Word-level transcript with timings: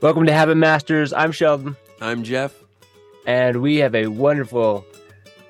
Welcome 0.00 0.26
to 0.26 0.32
Habit 0.32 0.56
Masters. 0.56 1.12
I'm 1.12 1.32
Sheldon, 1.32 1.76
I'm 2.00 2.22
Jeff. 2.22 2.54
and 3.26 3.60
we 3.60 3.76
have 3.76 3.94
a 3.94 4.06
wonderful, 4.06 4.84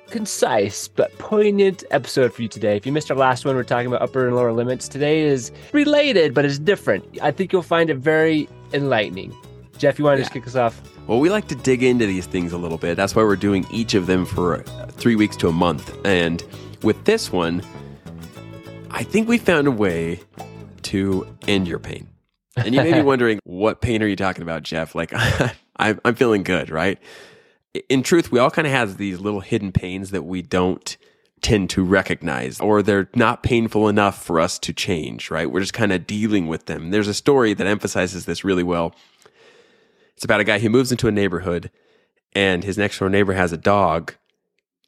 concise, 0.09 0.87
but 0.89 1.17
poignant 1.19 1.83
episode 1.91 2.33
for 2.33 2.41
you 2.41 2.47
today. 2.49 2.75
If 2.75 2.85
you 2.85 2.91
missed 2.91 3.09
our 3.09 3.17
last 3.17 3.45
one, 3.45 3.55
we're 3.55 3.63
talking 3.63 3.87
about 3.87 4.01
upper 4.01 4.27
and 4.27 4.35
lower 4.35 4.51
limits. 4.51 4.87
Today 4.89 5.21
is 5.21 5.51
related, 5.71 6.33
but 6.33 6.43
it's 6.43 6.59
different. 6.59 7.05
I 7.21 7.31
think 7.31 7.53
you'll 7.53 7.61
find 7.61 7.89
it 7.89 7.97
very 7.97 8.49
enlightening. 8.73 9.33
Jeff, 9.77 9.97
you 9.97 10.05
want 10.05 10.17
to 10.17 10.21
just 10.21 10.33
kick 10.33 10.45
us 10.45 10.55
off? 10.55 10.81
Well, 11.07 11.19
we 11.19 11.29
like 11.29 11.47
to 11.47 11.55
dig 11.55 11.81
into 11.81 12.05
these 12.05 12.25
things 12.27 12.51
a 12.53 12.57
little 12.57 12.77
bit. 12.77 12.95
That's 12.95 13.15
why 13.15 13.23
we're 13.23 13.35
doing 13.37 13.65
each 13.71 13.93
of 13.93 14.05
them 14.05 14.25
for 14.25 14.57
uh, 14.57 14.87
three 14.87 15.15
weeks 15.15 15.35
to 15.37 15.47
a 15.47 15.51
month. 15.51 15.95
And 16.05 16.43
with 16.83 17.03
this 17.05 17.31
one, 17.31 17.63
I 18.91 19.03
think 19.03 19.27
we 19.27 19.37
found 19.37 19.67
a 19.67 19.71
way 19.71 20.19
to 20.83 21.25
end 21.47 21.67
your 21.67 21.79
pain. 21.79 22.07
And 22.57 22.73
you 22.73 22.81
may 22.81 22.93
be 22.93 23.01
wondering, 23.03 23.39
what 23.43 23.81
pain 23.81 24.03
are 24.03 24.07
you 24.07 24.15
talking 24.15 24.43
about, 24.43 24.63
Jeff? 24.63 24.95
Like, 24.95 25.13
I'm, 25.77 25.99
I'm 26.03 26.15
feeling 26.15 26.43
good, 26.43 26.69
right? 26.69 26.99
In 27.89 28.03
truth, 28.03 28.31
we 28.31 28.39
all 28.39 28.51
kind 28.51 28.67
of 28.67 28.73
have 28.73 28.97
these 28.97 29.19
little 29.19 29.39
hidden 29.39 29.71
pains 29.71 30.11
that 30.11 30.23
we 30.23 30.41
don't 30.41 30.97
tend 31.41 31.69
to 31.71 31.83
recognize, 31.83 32.59
or 32.59 32.83
they're 32.83 33.09
not 33.15 33.41
painful 33.43 33.87
enough 33.87 34.23
for 34.23 34.39
us 34.39 34.59
to 34.59 34.73
change, 34.73 35.31
right? 35.31 35.49
We're 35.49 35.61
just 35.61 35.73
kind 35.73 35.91
of 35.91 36.05
dealing 36.05 36.47
with 36.47 36.67
them. 36.67 36.91
There's 36.91 37.07
a 37.07 37.13
story 37.13 37.53
that 37.53 37.65
emphasizes 37.65 38.25
this 38.25 38.43
really 38.43 38.63
well. 38.63 38.93
It's 40.15 40.25
about 40.25 40.39
a 40.39 40.43
guy 40.43 40.59
who 40.59 40.69
moves 40.69 40.91
into 40.91 41.07
a 41.07 41.11
neighborhood 41.11 41.71
and 42.33 42.63
his 42.63 42.77
next 42.77 42.99
door 42.99 43.09
neighbor 43.09 43.33
has 43.33 43.51
a 43.51 43.57
dog 43.57 44.13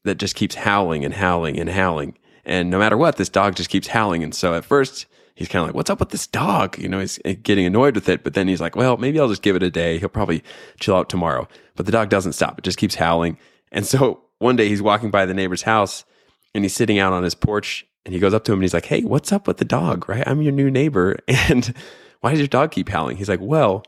that 0.03 0.15
just 0.15 0.35
keeps 0.35 0.55
howling 0.55 1.03
and 1.03 1.13
howling 1.13 1.59
and 1.59 1.69
howling. 1.69 2.17
And 2.45 2.69
no 2.69 2.77
matter 2.77 2.97
what, 2.97 3.17
this 3.17 3.29
dog 3.29 3.55
just 3.55 3.69
keeps 3.69 3.87
howling. 3.87 4.23
And 4.23 4.35
so 4.35 4.53
at 4.53 4.65
first, 4.65 5.05
he's 5.35 5.47
kind 5.47 5.61
of 5.61 5.69
like, 5.69 5.75
What's 5.75 5.89
up 5.89 5.99
with 5.99 6.09
this 6.09 6.27
dog? 6.27 6.77
You 6.77 6.87
know, 6.87 6.99
he's 6.99 7.19
eh, 7.25 7.33
getting 7.33 7.65
annoyed 7.65 7.95
with 7.95 8.09
it. 8.09 8.23
But 8.23 8.33
then 8.33 8.47
he's 8.47 8.61
like, 8.61 8.75
Well, 8.75 8.97
maybe 8.97 9.19
I'll 9.19 9.29
just 9.29 9.41
give 9.41 9.55
it 9.55 9.63
a 9.63 9.69
day. 9.69 9.99
He'll 9.99 10.09
probably 10.09 10.43
chill 10.79 10.95
out 10.95 11.09
tomorrow. 11.09 11.47
But 11.75 11.85
the 11.85 11.91
dog 11.91 12.09
doesn't 12.09 12.33
stop, 12.33 12.59
it 12.59 12.63
just 12.63 12.77
keeps 12.77 12.95
howling. 12.95 13.37
And 13.71 13.85
so 13.85 14.23
one 14.39 14.55
day 14.55 14.67
he's 14.67 14.81
walking 14.81 15.11
by 15.11 15.25
the 15.25 15.33
neighbor's 15.33 15.63
house 15.63 16.05
and 16.53 16.63
he's 16.63 16.75
sitting 16.75 16.99
out 16.99 17.13
on 17.13 17.23
his 17.23 17.35
porch 17.35 17.85
and 18.05 18.13
he 18.13 18.19
goes 18.19 18.33
up 18.33 18.43
to 18.45 18.51
him 18.51 18.59
and 18.59 18.63
he's 18.63 18.73
like, 18.73 18.85
Hey, 18.85 19.01
what's 19.01 19.31
up 19.31 19.47
with 19.47 19.57
the 19.57 19.65
dog? 19.65 20.07
Right? 20.07 20.23
I'm 20.25 20.41
your 20.41 20.53
new 20.53 20.71
neighbor. 20.71 21.17
And 21.27 21.73
why 22.21 22.31
does 22.31 22.39
your 22.39 22.47
dog 22.47 22.71
keep 22.71 22.87
howling? 22.87 23.17
He's 23.17 23.29
like, 23.29 23.41
Well, 23.41 23.83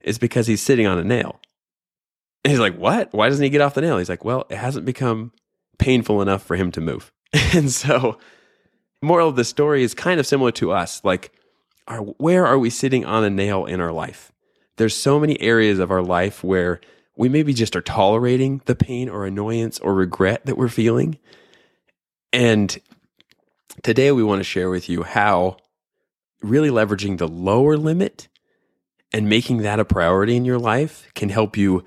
it's 0.00 0.18
because 0.18 0.46
he's 0.46 0.62
sitting 0.62 0.86
on 0.86 0.98
a 0.98 1.04
nail. 1.04 1.40
And 2.44 2.50
he's 2.50 2.60
like, 2.60 2.76
What? 2.76 3.12
Why 3.12 3.28
doesn't 3.28 3.42
he 3.42 3.50
get 3.50 3.60
off 3.60 3.74
the 3.74 3.80
nail? 3.80 3.98
He's 3.98 4.08
like, 4.08 4.24
Well, 4.24 4.46
it 4.48 4.56
hasn't 4.56 4.84
become 4.84 5.32
painful 5.78 6.22
enough 6.22 6.42
for 6.42 6.56
him 6.56 6.70
to 6.72 6.80
move. 6.80 7.12
and 7.52 7.70
so, 7.70 8.18
moral 9.04 9.28
of 9.28 9.36
the 9.36 9.44
story 9.44 9.82
is 9.82 9.94
kind 9.94 10.18
of 10.18 10.26
similar 10.26 10.50
to 10.52 10.72
us. 10.72 11.02
Like, 11.04 11.32
are, 11.86 12.00
where 12.00 12.46
are 12.46 12.58
we 12.58 12.70
sitting 12.70 13.04
on 13.04 13.24
a 13.24 13.30
nail 13.30 13.66
in 13.66 13.80
our 13.80 13.92
life? 13.92 14.32
There's 14.76 14.96
so 14.96 15.20
many 15.20 15.40
areas 15.40 15.78
of 15.78 15.90
our 15.90 16.02
life 16.02 16.42
where 16.42 16.80
we 17.16 17.28
maybe 17.28 17.54
just 17.54 17.76
are 17.76 17.82
tolerating 17.82 18.60
the 18.64 18.74
pain 18.74 19.08
or 19.08 19.24
annoyance 19.24 19.78
or 19.78 19.94
regret 19.94 20.46
that 20.46 20.58
we're 20.58 20.68
feeling. 20.68 21.18
And 22.32 22.76
today 23.82 24.10
we 24.10 24.24
want 24.24 24.40
to 24.40 24.44
share 24.44 24.70
with 24.70 24.88
you 24.88 25.04
how 25.04 25.58
really 26.42 26.70
leveraging 26.70 27.18
the 27.18 27.28
lower 27.28 27.76
limit 27.76 28.28
and 29.12 29.28
making 29.28 29.58
that 29.58 29.78
a 29.78 29.84
priority 29.84 30.34
in 30.34 30.44
your 30.44 30.58
life 30.58 31.08
can 31.14 31.28
help 31.28 31.56
you 31.56 31.84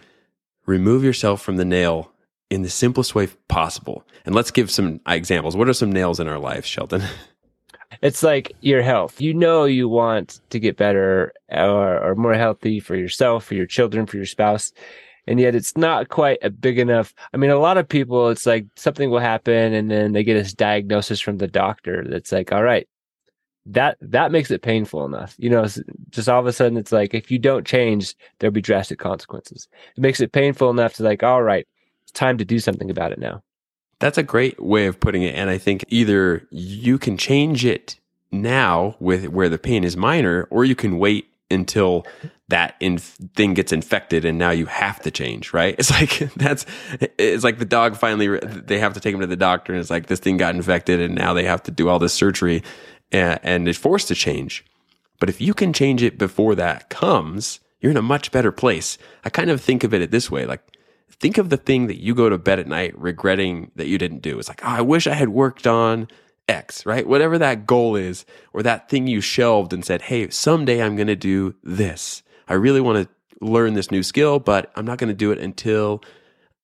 remove 0.65 1.03
yourself 1.03 1.41
from 1.41 1.57
the 1.57 1.65
nail 1.65 2.11
in 2.49 2.61
the 2.61 2.69
simplest 2.69 3.15
way 3.15 3.27
possible. 3.47 4.03
And 4.25 4.33
let's 4.33 4.51
give 4.51 4.71
some 4.71 4.99
examples. 5.07 5.55
What 5.55 5.69
are 5.69 5.73
some 5.73 5.91
nails 5.91 6.19
in 6.19 6.27
our 6.27 6.39
life, 6.39 6.65
Sheldon? 6.65 7.03
It's 8.01 8.21
like 8.21 8.51
your 8.61 8.81
health. 8.81 9.21
You 9.21 9.33
know 9.33 9.65
you 9.65 9.89
want 9.89 10.41
to 10.49 10.59
get 10.59 10.77
better 10.77 11.33
or, 11.49 12.03
or 12.03 12.15
more 12.15 12.33
healthy 12.33 12.79
for 12.79 12.95
yourself, 12.95 13.45
for 13.45 13.55
your 13.55 13.65
children, 13.65 14.05
for 14.05 14.17
your 14.17 14.25
spouse. 14.25 14.71
And 15.25 15.39
yet 15.39 15.55
it's 15.55 15.75
not 15.75 16.09
quite 16.09 16.37
a 16.41 16.49
big 16.49 16.79
enough. 16.79 17.13
I 17.33 17.37
mean, 17.37 17.49
a 17.49 17.59
lot 17.59 17.77
of 17.77 17.89
people, 17.89 18.29
it's 18.29 18.45
like 18.45 18.65
something 18.75 19.09
will 19.09 19.19
happen 19.19 19.73
and 19.73 19.89
then 19.89 20.13
they 20.13 20.23
get 20.23 20.35
this 20.35 20.53
diagnosis 20.53 21.19
from 21.19 21.37
the 21.37 21.47
doctor 21.47 22.05
that's 22.07 22.31
like, 22.31 22.52
all 22.52 22.63
right, 22.63 22.87
that, 23.65 23.97
that 23.99 24.31
makes 24.31 24.52
it 24.52 24.61
painful 24.61 25.03
enough. 25.05 25.36
You 25.37 25.49
know, 25.49 25.65
just 26.09 26.30
all 26.30 26.39
of 26.39 26.45
a 26.45 26.53
sudden 26.53 26.77
it's 26.77 26.93
like, 26.93 27.13
if 27.13 27.30
you 27.30 27.39
don't 27.39 27.67
change, 27.67 28.15
there'll 28.39 28.53
be 28.53 28.61
drastic 28.61 28.99
consequences. 28.99 29.67
It 29.97 30.02
makes 30.02 30.21
it 30.21 30.31
painful 30.31 30.69
enough 30.69 30.93
to 30.95 31.03
like, 31.03 31.23
all 31.23 31.43
right, 31.43 31.67
it's 32.07 32.17
time 32.17 32.37
to 32.37 32.45
do 32.45 32.59
something 32.59 32.89
about 32.89 33.11
it 33.11 33.19
now. 33.19 33.41
That's 33.99 34.17
a 34.17 34.23
great 34.23 34.61
way 34.61 34.87
of 34.87 34.99
putting 34.99 35.23
it. 35.23 35.35
And 35.35 35.49
I 35.49 35.57
think 35.57 35.83
either 35.89 36.47
you 36.51 36.97
can 36.97 37.17
change 37.17 37.65
it 37.65 37.99
now 38.31 38.95
with 38.99 39.27
where 39.27 39.49
the 39.49 39.57
pain 39.57 39.83
is 39.83 39.97
minor, 39.97 40.47
or 40.49 40.63
you 40.63 40.75
can 40.75 40.99
wait 40.99 41.27
until 41.51 42.05
that 42.49 42.75
in- 42.79 42.97
thing 42.97 43.53
gets 43.53 43.73
infected 43.73 44.23
and 44.23 44.37
now 44.37 44.51
you 44.51 44.65
have 44.67 45.01
to 45.01 45.11
change, 45.11 45.53
right? 45.53 45.75
It's 45.77 45.91
like 45.91 46.19
that's 46.35 46.65
it's 47.17 47.43
like 47.43 47.59
the 47.59 47.65
dog 47.65 47.97
finally 47.97 48.39
they 48.39 48.79
have 48.79 48.93
to 48.93 48.99
take 48.99 49.13
him 49.13 49.21
to 49.21 49.27
the 49.27 49.35
doctor 49.35 49.73
and 49.73 49.79
it's 49.79 49.89
like 49.89 50.07
this 50.07 50.19
thing 50.19 50.37
got 50.37 50.55
infected 50.55 51.01
and 51.01 51.15
now 51.15 51.33
they 51.33 51.43
have 51.43 51.63
to 51.63 51.71
do 51.71 51.89
all 51.89 51.99
this 51.99 52.13
surgery 52.13 52.63
and, 53.11 53.39
and 53.43 53.67
it's 53.67 53.77
forced 53.77 54.07
to 54.09 54.15
change. 54.15 54.65
But 55.19 55.29
if 55.29 55.41
you 55.41 55.53
can 55.53 55.73
change 55.73 56.03
it 56.03 56.17
before 56.17 56.55
that 56.55 56.89
comes, 56.89 57.59
you're 57.79 57.91
in 57.91 57.97
a 57.97 58.01
much 58.01 58.31
better 58.31 58.51
place. 58.51 58.97
I 59.23 59.29
kind 59.29 59.49
of 59.49 59.61
think 59.61 59.83
of 59.83 59.93
it 59.93 60.11
this 60.11 60.29
way, 60.29 60.45
like 60.45 60.61
think 61.09 61.37
of 61.37 61.49
the 61.49 61.57
thing 61.57 61.87
that 61.87 62.01
you 62.01 62.13
go 62.13 62.29
to 62.29 62.37
bed 62.37 62.59
at 62.59 62.67
night 62.67 62.97
regretting 62.97 63.71
that 63.75 63.87
you 63.87 63.97
didn't 63.97 64.21
do. 64.21 64.37
It's 64.37 64.49
like, 64.49 64.63
oh, 64.63 64.69
I 64.69 64.81
wish 64.81 65.07
I 65.07 65.13
had 65.13 65.29
worked 65.29 65.65
on 65.65 66.07
X, 66.47 66.85
right? 66.85 67.07
Whatever 67.07 67.37
that 67.37 67.65
goal 67.65 67.95
is, 67.95 68.25
or 68.53 68.63
that 68.63 68.89
thing 68.89 69.07
you 69.07 69.21
shelved 69.21 69.73
and 69.73 69.83
said, 69.83 70.03
hey, 70.03 70.29
someday 70.29 70.81
I'm 70.81 70.95
going 70.95 71.07
to 71.07 71.15
do 71.15 71.55
this. 71.63 72.23
I 72.47 72.53
really 72.53 72.81
want 72.81 73.07
to 73.07 73.45
learn 73.45 73.73
this 73.73 73.91
new 73.91 74.03
skill, 74.03 74.39
but 74.39 74.71
I'm 74.75 74.85
not 74.85 74.97
going 74.97 75.09
to 75.09 75.13
do 75.13 75.31
it 75.31 75.39
until 75.39 76.01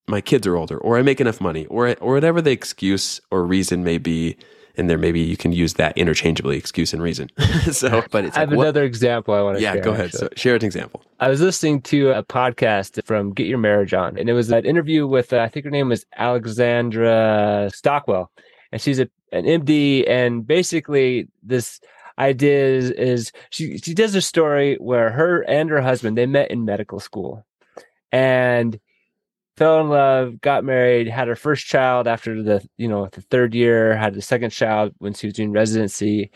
my 0.07 0.21
kids 0.21 0.45
are 0.47 0.55
older, 0.55 0.77
or 0.77 0.97
I 0.97 1.01
make 1.01 1.21
enough 1.21 1.39
money, 1.39 1.65
or 1.67 1.95
or 1.99 2.13
whatever 2.13 2.41
the 2.41 2.51
excuse 2.51 3.21
or 3.31 3.45
reason 3.45 3.83
may 3.83 3.97
be. 3.97 4.37
And 4.75 4.89
there, 4.89 4.97
maybe 4.97 5.19
you 5.19 5.37
can 5.37 5.51
use 5.51 5.73
that 5.75 5.95
interchangeably, 5.97 6.57
excuse 6.57 6.93
and 6.93 7.01
reason. 7.03 7.29
so, 7.71 8.03
but 8.09 8.25
it's 8.25 8.35
I 8.35 8.41
have 8.41 8.49
like, 8.49 8.57
what- 8.57 8.63
another 8.63 8.83
example 8.83 9.33
I 9.35 9.41
want 9.41 9.57
to 9.57 9.61
yeah, 9.61 9.73
share. 9.73 9.83
go 9.83 9.91
ahead. 9.91 10.11
So, 10.13 10.29
share 10.35 10.55
an 10.55 10.65
example. 10.65 11.03
I 11.19 11.29
was 11.29 11.41
listening 11.41 11.81
to 11.83 12.09
a 12.09 12.23
podcast 12.23 13.05
from 13.05 13.33
Get 13.33 13.45
Your 13.47 13.59
Marriage 13.59 13.93
On, 13.93 14.17
and 14.17 14.27
it 14.29 14.33
was 14.33 14.49
an 14.51 14.65
interview 14.65 15.05
with, 15.05 15.31
uh, 15.31 15.39
I 15.39 15.47
think 15.47 15.65
her 15.65 15.71
name 15.71 15.89
was 15.89 16.05
Alexandra 16.17 17.69
Stockwell, 17.73 18.31
and 18.71 18.81
she's 18.81 18.99
a, 18.99 19.07
an 19.31 19.45
MD. 19.45 20.09
And 20.09 20.45
basically, 20.45 21.27
this 21.43 21.79
idea 22.17 22.65
is, 22.65 22.91
is 22.91 23.31
she 23.51 23.77
she 23.77 23.93
does 23.93 24.15
a 24.15 24.21
story 24.21 24.75
where 24.79 25.11
her 25.11 25.41
and 25.43 25.69
her 25.69 25.81
husband 25.81 26.17
they 26.17 26.25
met 26.25 26.51
in 26.51 26.65
medical 26.65 26.99
school, 26.99 27.45
and 28.11 28.79
fell 29.57 29.81
in 29.81 29.89
love, 29.89 30.41
got 30.41 30.63
married, 30.63 31.07
had 31.07 31.27
her 31.27 31.35
first 31.35 31.65
child 31.65 32.07
after 32.07 32.41
the 32.41 32.67
you 32.77 32.87
know 32.87 33.07
the 33.11 33.21
third 33.21 33.53
year, 33.53 33.95
had 33.95 34.13
the 34.13 34.21
second 34.21 34.51
child 34.51 34.93
when 34.97 35.13
she 35.13 35.27
was 35.27 35.33
doing 35.33 35.51
residency, 35.51 36.31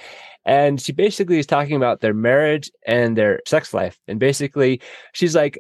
and 0.46 0.80
she 0.82 0.92
basically 0.92 1.40
is 1.40 1.48
talking 1.48 1.76
about 1.76 2.02
their 2.02 2.14
marriage 2.14 2.72
and 2.86 3.18
their 3.18 3.42
sex 3.48 3.74
life, 3.74 3.98
and 4.08 4.20
basically 4.20 4.82
she's 5.14 5.36
like, 5.36 5.60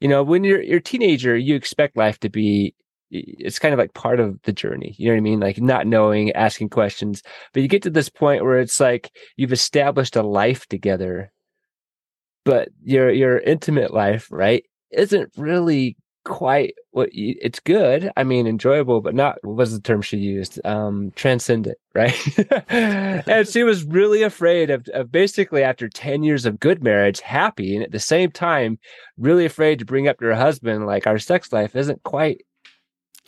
you 0.00 0.08
know, 0.08 0.22
when 0.22 0.44
you're 0.44 0.62
you're 0.62 0.78
a 0.78 0.82
teenager, 0.82 1.36
you 1.36 1.54
expect 1.56 1.96
life 1.96 2.18
to 2.20 2.30
be. 2.30 2.74
It's 3.12 3.58
kind 3.58 3.74
of 3.74 3.78
like 3.78 3.92
part 3.94 4.20
of 4.20 4.40
the 4.44 4.52
journey. 4.52 4.94
You 4.96 5.08
know 5.08 5.14
what 5.14 5.18
I 5.18 5.22
mean? 5.22 5.40
Like 5.40 5.60
not 5.60 5.86
knowing, 5.86 6.30
asking 6.32 6.68
questions. 6.68 7.24
But 7.52 7.62
you 7.62 7.68
get 7.68 7.82
to 7.82 7.90
this 7.90 8.08
point 8.08 8.44
where 8.44 8.60
it's 8.60 8.78
like 8.78 9.10
you've 9.36 9.52
established 9.52 10.14
a 10.14 10.22
life 10.22 10.66
together, 10.68 11.32
but 12.44 12.68
your 12.84 13.10
your 13.10 13.38
intimate 13.38 13.92
life, 13.92 14.28
right, 14.30 14.64
isn't 14.92 15.32
really 15.36 15.96
quite 16.24 16.74
what 16.92 17.14
you, 17.14 17.36
it's 17.40 17.60
good. 17.60 18.10
I 18.16 18.24
mean, 18.24 18.46
enjoyable, 18.46 19.00
but 19.00 19.14
not 19.14 19.38
what 19.42 19.56
was 19.56 19.72
the 19.72 19.80
term 19.80 20.02
she 20.02 20.18
used? 20.18 20.64
Um, 20.64 21.12
transcendent, 21.16 21.78
right? 21.94 22.14
and 22.68 23.48
she 23.48 23.62
was 23.64 23.84
really 23.84 24.22
afraid 24.22 24.70
of, 24.70 24.86
of 24.94 25.10
basically 25.10 25.62
after 25.62 25.88
10 25.88 26.22
years 26.22 26.46
of 26.46 26.60
good 26.60 26.82
marriage, 26.82 27.20
happy, 27.20 27.74
and 27.74 27.84
at 27.84 27.92
the 27.92 27.98
same 27.98 28.30
time, 28.30 28.78
really 29.18 29.44
afraid 29.44 29.78
to 29.78 29.84
bring 29.84 30.08
up 30.08 30.18
to 30.18 30.26
her 30.26 30.34
husband, 30.34 30.86
like 30.86 31.06
our 31.06 31.18
sex 31.18 31.52
life 31.52 31.74
isn't 31.74 32.02
quite 32.02 32.44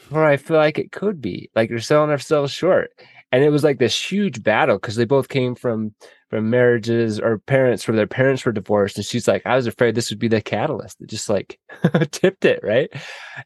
where 0.09 0.25
I 0.25 0.37
feel 0.37 0.56
like 0.56 0.79
it 0.79 0.93
could 0.93 1.21
be. 1.21 1.50
Like 1.55 1.71
you're 1.71 1.81
selling 1.81 2.11
ourselves 2.11 2.53
short. 2.53 2.91
And 3.31 3.43
it 3.43 3.50
was 3.50 3.65
like 3.65 3.79
this 3.79 3.99
huge 3.99 4.43
battle 4.43 4.77
because 4.77 4.97
they 4.97 5.06
both 5.06 5.29
came 5.29 5.55
from 5.55 5.95
from 6.32 6.49
marriages 6.49 7.20
or 7.20 7.37
parents 7.40 7.87
where 7.87 7.94
their 7.94 8.06
parents 8.06 8.46
were 8.46 8.52
divorced. 8.52 8.96
And 8.96 9.05
she's 9.05 9.29
like, 9.29 9.43
I 9.44 9.55
was 9.55 9.67
afraid 9.67 9.94
this 9.94 10.08
would 10.08 10.19
be 10.19 10.29
the 10.29 10.40
catalyst 10.40 10.99
that 10.99 11.11
just 11.11 11.29
like 11.29 11.61
tipped 12.11 12.46
it, 12.46 12.61
right? 12.62 12.88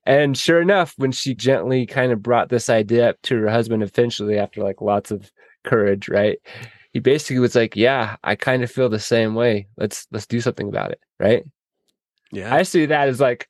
And 0.04 0.38
sure 0.38 0.62
enough, 0.62 0.94
when 0.96 1.10
she 1.10 1.34
gently 1.34 1.84
kind 1.84 2.12
of 2.12 2.22
brought 2.22 2.48
this 2.48 2.70
idea 2.70 3.10
up 3.10 3.20
to 3.22 3.40
her 3.40 3.48
husband 3.48 3.82
eventually 3.82 4.38
after 4.38 4.62
like 4.62 4.80
lots 4.80 5.10
of 5.10 5.32
courage, 5.64 6.08
right? 6.08 6.38
He 6.92 7.00
basically 7.00 7.40
was 7.40 7.56
like, 7.56 7.74
Yeah, 7.74 8.18
I 8.22 8.36
kind 8.36 8.62
of 8.62 8.70
feel 8.70 8.88
the 8.88 9.00
same 9.00 9.34
way. 9.34 9.66
Let's 9.76 10.06
let's 10.12 10.28
do 10.28 10.40
something 10.40 10.68
about 10.68 10.92
it, 10.92 11.00
right? 11.18 11.44
Yeah. 12.30 12.54
I 12.54 12.62
see 12.62 12.86
that 12.86 13.08
as 13.08 13.18
like 13.18 13.48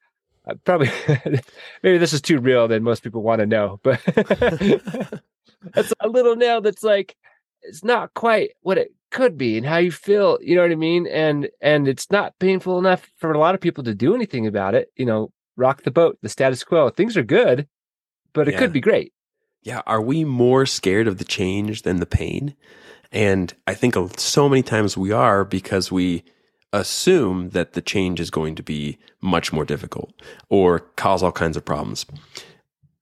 uh, 0.49 0.55
probably 0.65 0.91
maybe 1.83 1.99
this 1.99 2.15
is 2.15 2.23
too 2.23 2.39
real 2.39 2.69
than 2.69 2.83
most 2.83 3.03
people 3.03 3.23
want 3.23 3.41
to 3.41 3.47
know, 3.47 3.81
but 3.83 4.01
that's 5.75 5.93
a 6.01 6.09
little 6.09 6.37
nail 6.37 6.63
that's 6.63 6.83
like 6.83 7.17
it's 7.61 7.85
not 7.85 8.15
quite 8.15 8.53
what 8.63 8.79
it 8.79 8.93
could 9.11 9.39
be 9.39 9.57
and 9.57 9.67
how 9.67 9.77
you 9.77 9.91
feel 9.93 10.39
you 10.43 10.55
know 10.55 10.63
what 10.63 10.71
i 10.71 10.75
mean 10.75 11.07
and 11.07 11.49
and 11.61 11.87
it's 11.89 12.11
not 12.11 12.39
painful 12.39 12.79
enough 12.79 13.11
for 13.17 13.33
a 13.33 13.39
lot 13.39 13.55
of 13.55 13.61
people 13.61 13.85
to 13.85 13.95
do 13.95 14.15
anything 14.15 14.47
about 14.47 14.75
it 14.75 14.91
you 14.97 15.07
know 15.07 15.31
rock 15.57 15.83
the 15.83 15.91
boat 15.91 16.19
the 16.23 16.29
status 16.29 16.65
quo 16.65 16.91
things 16.91 17.17
are 17.17 17.23
good 17.23 17.67
but 18.33 18.49
it 18.49 18.53
Yeah. 18.53 18.59
could 18.59 18.73
be 18.73 18.81
great 18.81 19.13
Yeah, 19.63 19.83
are 19.87 20.03
we 20.03 20.25
more 20.25 20.67
scared 20.67 21.09
of 21.09 21.19
the 21.19 21.25
change 21.25 21.83
than 21.83 21.99
the 21.99 22.07
pain? 22.07 22.55
And 23.11 23.55
I 23.67 23.75
think 23.75 23.95
so 24.19 24.49
many 24.49 24.63
times 24.63 24.97
we 24.97 25.11
are 25.13 25.45
because 25.45 25.91
we 25.91 26.23
assume 26.73 27.51
that 27.51 27.73
the 27.73 27.81
change 27.81 28.21
is 28.21 28.31
going 28.31 28.55
to 28.57 28.63
be 28.63 28.99
much 29.23 29.53
more 29.53 29.65
difficult 29.65 30.13
or 30.51 30.81
cause 30.97 31.23
all 31.23 31.33
kinds 31.33 31.57
of 31.57 31.65
problems. 31.65 32.05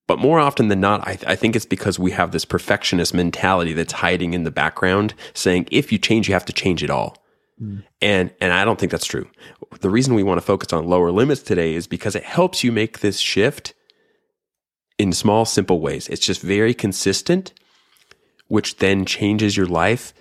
But 0.07 0.19
more 0.19 0.39
often 0.39 0.67
than 0.67 0.79
not, 0.79 1.07
I, 1.07 1.17
I 1.25 1.35
think 1.35 1.55
it's 1.55 1.65
because 1.65 1.97
we 1.97 2.11
have 2.11 2.31
this 2.31 2.45
perfectionist 2.45 3.13
mentality 3.13 3.73
that's 3.73 3.93
hiding 3.93 4.33
in 4.33 4.43
the 4.43 4.51
background, 4.51 5.15
saying 5.33 5.67
if 5.71 5.91
you 5.91 5.97
change, 5.97 6.27
you 6.27 6.33
have 6.35 6.45
to 6.45 6.53
change 6.53 6.83
it 6.83 6.89
all. 6.91 7.17
Mm. 7.61 7.83
And 8.01 8.31
and 8.39 8.53
I 8.53 8.65
don't 8.65 8.79
think 8.79 8.91
that's 8.91 9.05
true. 9.05 9.27
The 9.79 9.89
reason 9.89 10.13
we 10.13 10.23
want 10.23 10.39
to 10.39 10.45
focus 10.45 10.73
on 10.73 10.87
lower 10.87 11.11
limits 11.11 11.41
today 11.41 11.73
is 11.73 11.87
because 11.87 12.15
it 12.15 12.23
helps 12.23 12.63
you 12.63 12.71
make 12.71 12.99
this 12.99 13.17
shift 13.19 13.73
in 14.97 15.11
small, 15.11 15.45
simple 15.45 15.79
ways. 15.79 16.07
It's 16.07 16.25
just 16.25 16.41
very 16.41 16.73
consistent, 16.73 17.53
which 18.47 18.77
then 18.77 19.05
changes 19.05 19.57
your 19.57 19.65
life 19.65 20.13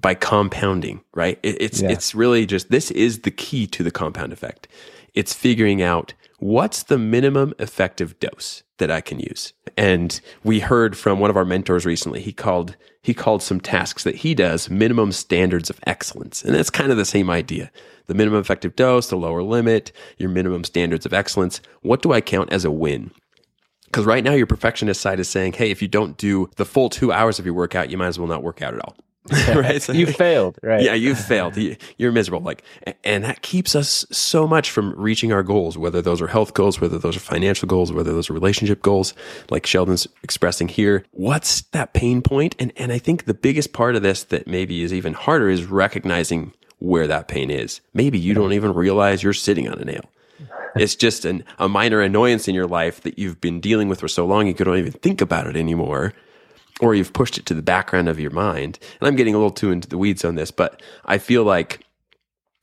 by 0.00 0.14
compounding, 0.14 1.02
right? 1.14 1.38
It, 1.42 1.60
it's 1.60 1.82
Yeah. 1.82 1.90
it's 1.90 2.14
really 2.14 2.46
just 2.46 2.70
this 2.70 2.90
is 2.92 3.20
the 3.20 3.30
key 3.30 3.66
to 3.68 3.82
the 3.82 3.90
compound 3.90 4.32
effect. 4.32 4.68
It's 5.14 5.34
figuring 5.34 5.82
out 5.82 6.14
what's 6.42 6.82
the 6.82 6.98
minimum 6.98 7.54
effective 7.60 8.18
dose 8.18 8.64
that 8.78 8.90
I 8.90 9.00
can 9.00 9.20
use. 9.20 9.52
And 9.76 10.20
we 10.42 10.58
heard 10.58 10.96
from 10.96 11.20
one 11.20 11.30
of 11.30 11.36
our 11.36 11.44
mentors 11.44 11.86
recently. 11.86 12.20
He 12.20 12.32
called 12.32 12.76
he 13.00 13.14
called 13.14 13.42
some 13.42 13.60
tasks 13.60 14.04
that 14.04 14.16
he 14.16 14.34
does 14.34 14.68
minimum 14.68 15.12
standards 15.12 15.70
of 15.70 15.80
excellence. 15.86 16.42
And 16.42 16.54
that's 16.54 16.70
kind 16.70 16.90
of 16.90 16.96
the 16.96 17.04
same 17.04 17.30
idea. 17.30 17.70
The 18.06 18.14
minimum 18.14 18.40
effective 18.40 18.76
dose, 18.76 19.08
the 19.08 19.16
lower 19.16 19.42
limit, 19.42 19.92
your 20.18 20.30
minimum 20.30 20.64
standards 20.64 21.06
of 21.06 21.12
excellence. 21.12 21.60
What 21.82 22.02
do 22.02 22.12
I 22.12 22.20
count 22.20 22.52
as 22.52 22.64
a 22.64 22.70
win? 22.70 23.12
Because 23.84 24.04
right 24.04 24.24
now, 24.24 24.32
your 24.32 24.46
perfectionist 24.46 25.00
side 25.00 25.20
is 25.20 25.28
saying, 25.28 25.54
hey, 25.54 25.70
if 25.70 25.82
you 25.82 25.88
don't 25.88 26.16
do 26.16 26.48
the 26.56 26.64
full 26.64 26.88
two 26.88 27.12
hours 27.12 27.38
of 27.38 27.44
your 27.44 27.54
workout, 27.54 27.90
you 27.90 27.98
might 27.98 28.06
as 28.06 28.18
well 28.18 28.28
not 28.28 28.42
work 28.42 28.62
out 28.62 28.74
at 28.74 28.80
all. 28.80 28.96
right? 29.54 29.80
So- 29.80 29.92
you 29.92 30.06
failed 30.06 30.58
right 30.62 30.82
yeah, 30.82 30.94
you've 30.94 31.18
failed. 31.18 31.56
You- 31.56 31.76
You're 31.96 32.12
miserable. 32.12 32.44
Like, 32.44 32.62
and 33.04 33.24
that 33.24 33.42
keeps 33.42 33.74
us 33.76 34.04
so 34.10 34.46
much 34.46 34.70
from 34.70 34.94
reaching 34.96 35.32
our 35.32 35.42
goals, 35.42 35.78
whether 35.78 36.02
those 36.02 36.20
are 36.20 36.26
health 36.26 36.54
goals, 36.54 36.80
whether 36.80 36.98
those 36.98 37.16
are 37.16 37.20
financial 37.20 37.68
goals, 37.68 37.92
whether 37.92 38.12
those 38.12 38.28
are 38.30 38.32
relationship 38.34 38.82
goals, 38.82 39.14
like 39.50 39.64
Sheldon's 39.66 40.08
expressing 40.22 40.68
here. 40.68 41.04
What's 41.12 41.62
that 41.72 41.92
pain 41.94 42.22
point? 42.22 42.56
And, 42.58 42.72
and 42.76 42.90
I 42.92 42.98
think 42.98 43.24
the 43.26 43.34
biggest 43.34 43.72
part 43.72 43.94
of 43.96 44.02
this 44.02 44.24
that 44.24 44.46
maybe 44.46 44.82
is 44.82 44.92
even 44.92 45.12
harder 45.14 45.48
is 45.48 45.64
recognizing 45.66 46.52
where 46.78 47.06
that 47.06 47.28
pain 47.28 47.50
is. 47.50 47.80
Maybe 47.94 48.18
you 48.18 48.34
don't 48.34 48.52
even 48.54 48.74
realize 48.74 49.22
you're 49.22 49.32
sitting 49.32 49.68
on 49.68 49.78
a 49.78 49.84
nail. 49.84 50.02
It's 50.74 50.96
just 50.96 51.24
an, 51.24 51.44
a 51.58 51.68
minor 51.68 52.00
annoyance 52.00 52.48
in 52.48 52.54
your 52.54 52.66
life 52.66 53.02
that 53.02 53.18
you've 53.18 53.40
been 53.40 53.60
dealing 53.60 53.88
with 53.88 54.00
for 54.00 54.08
so 54.08 54.24
long 54.26 54.46
you 54.46 54.54
don't 54.54 54.78
even 54.78 54.92
think 54.92 55.20
about 55.20 55.46
it 55.46 55.54
anymore 55.54 56.12
or 56.82 56.94
you've 56.94 57.12
pushed 57.12 57.38
it 57.38 57.46
to 57.46 57.54
the 57.54 57.62
background 57.62 58.08
of 58.08 58.20
your 58.20 58.32
mind. 58.32 58.78
And 59.00 59.08
I'm 59.08 59.16
getting 59.16 59.34
a 59.34 59.38
little 59.38 59.52
too 59.52 59.70
into 59.70 59.88
the 59.88 59.96
weeds 59.96 60.24
on 60.24 60.34
this, 60.34 60.50
but 60.50 60.82
I 61.06 61.16
feel 61.16 61.44
like 61.44 61.86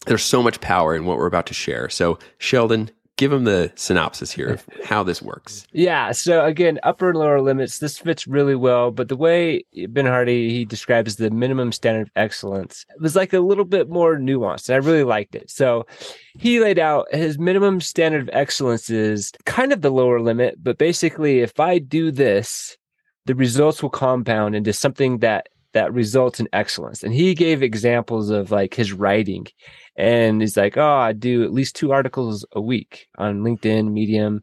there's 0.06 0.24
so 0.24 0.44
much 0.44 0.62
power 0.62 0.96
in 0.96 1.06
what 1.06 1.18
we're 1.18 1.26
about 1.26 1.48
to 1.48 1.54
share. 1.54 1.90
So, 1.90 2.20
Sheldon, 2.38 2.92
give 3.20 3.32
them 3.32 3.44
the 3.44 3.70
synopsis 3.76 4.32
here 4.32 4.48
of 4.48 4.66
how 4.86 5.04
this 5.04 5.22
works. 5.22 5.68
Yeah. 5.74 6.14
So 6.14 6.46
again, 6.46 6.80
upper 6.84 7.10
and 7.10 7.20
lower 7.20 7.42
limits. 7.42 7.80
This 7.80 7.98
fits 7.98 8.26
really 8.26 8.56
well. 8.56 8.92
But 8.92 9.10
the 9.10 9.18
way 9.18 9.66
Ben 9.90 10.06
Hardy 10.06 10.50
he 10.50 10.64
describes 10.64 11.18
the 11.18 11.30
minimum 11.30 11.74
standard 11.74 12.08
of 12.08 12.12
excellence 12.16 12.86
was 13.02 13.18
like 13.18 13.34
a 13.34 13.42
little 13.42 13.66
bit 13.66 13.90
more 13.90 14.18
nuanced. 14.18 14.70
And 14.70 14.76
I 14.76 14.88
really 14.88 15.04
liked 15.04 15.36
it. 15.36 15.50
So 15.52 15.86
he 16.38 16.62
laid 16.62 16.80
out 16.80 17.14
his 17.14 17.38
minimum 17.38 17.82
standard 17.82 18.22
of 18.22 18.30
excellence 18.32 18.90
is 18.90 19.34
kind 19.46 19.74
of 19.74 19.82
the 19.82 19.92
lower 19.92 20.22
limit, 20.22 20.56
but 20.64 20.78
basically, 20.78 21.40
if 21.40 21.60
I 21.60 21.80
do 21.80 22.12
this, 22.12 22.78
the 23.30 23.36
results 23.36 23.84
will 23.84 23.92
compound 23.92 24.56
into 24.56 24.74
something 24.74 25.20
that 25.20 25.50
that 25.74 25.94
results 25.94 26.40
in 26.40 26.50
excellence. 26.52 27.04
And 27.04 27.14
he 27.14 27.36
gave 27.36 27.62
examples 27.62 28.32
of 28.32 28.50
like 28.50 28.74
his 28.74 28.92
writing. 28.92 29.46
And 29.96 30.42
he's 30.42 30.58
like, 30.58 30.78
oh, 30.78 30.98
I 30.98 31.14
do 31.14 31.44
at 31.44 31.54
least 31.54 31.76
two 31.76 31.92
articles 31.92 32.44
a 32.54 32.60
week 32.60 33.06
on 33.20 33.42
LinkedIn, 33.42 33.92
Medium. 33.92 34.42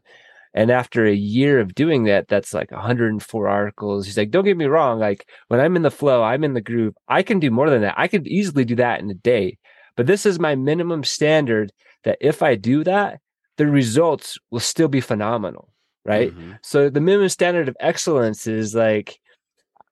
And 0.53 0.71
after 0.71 1.05
a 1.05 1.13
year 1.13 1.59
of 1.59 1.75
doing 1.75 2.05
that, 2.05 2.29
that's 2.29 2.53
like 2.53 2.71
104 2.71 3.47
articles. 3.49 4.05
He's 4.05 4.17
like, 4.17 4.31
don't 4.31 4.45
get 4.45 4.55
me 4.55 4.67
wrong. 4.67 4.99
Like 4.99 5.27
when 5.49 5.59
I'm 5.59 5.75
in 5.75 5.81
the 5.81 5.91
flow, 5.91 6.23
I'm 6.23 6.45
in 6.45 6.53
the 6.53 6.61
groove. 6.61 6.95
I 7.09 7.23
can 7.23 7.41
do 7.41 7.51
more 7.51 7.69
than 7.69 7.81
that. 7.81 7.95
I 7.97 8.07
could 8.07 8.25
easily 8.25 8.63
do 8.63 8.75
that 8.75 9.01
in 9.01 9.11
a 9.11 9.15
day. 9.15 9.57
But 9.97 10.07
this 10.07 10.25
is 10.25 10.39
my 10.39 10.55
minimum 10.55 11.03
standard 11.03 11.73
that 12.05 12.19
if 12.21 12.41
I 12.41 12.55
do 12.55 12.85
that, 12.85 13.19
the 13.57 13.67
results 13.67 14.37
will 14.49 14.61
still 14.61 14.87
be 14.87 15.01
phenomenal. 15.01 15.73
Right. 16.07 16.33
Mhm. 16.33 16.57
So 16.63 16.89
the 16.89 17.01
minimum 17.01 17.29
standard 17.29 17.67
of 17.67 17.75
excellence 17.79 18.47
is 18.47 18.73
like, 18.73 19.19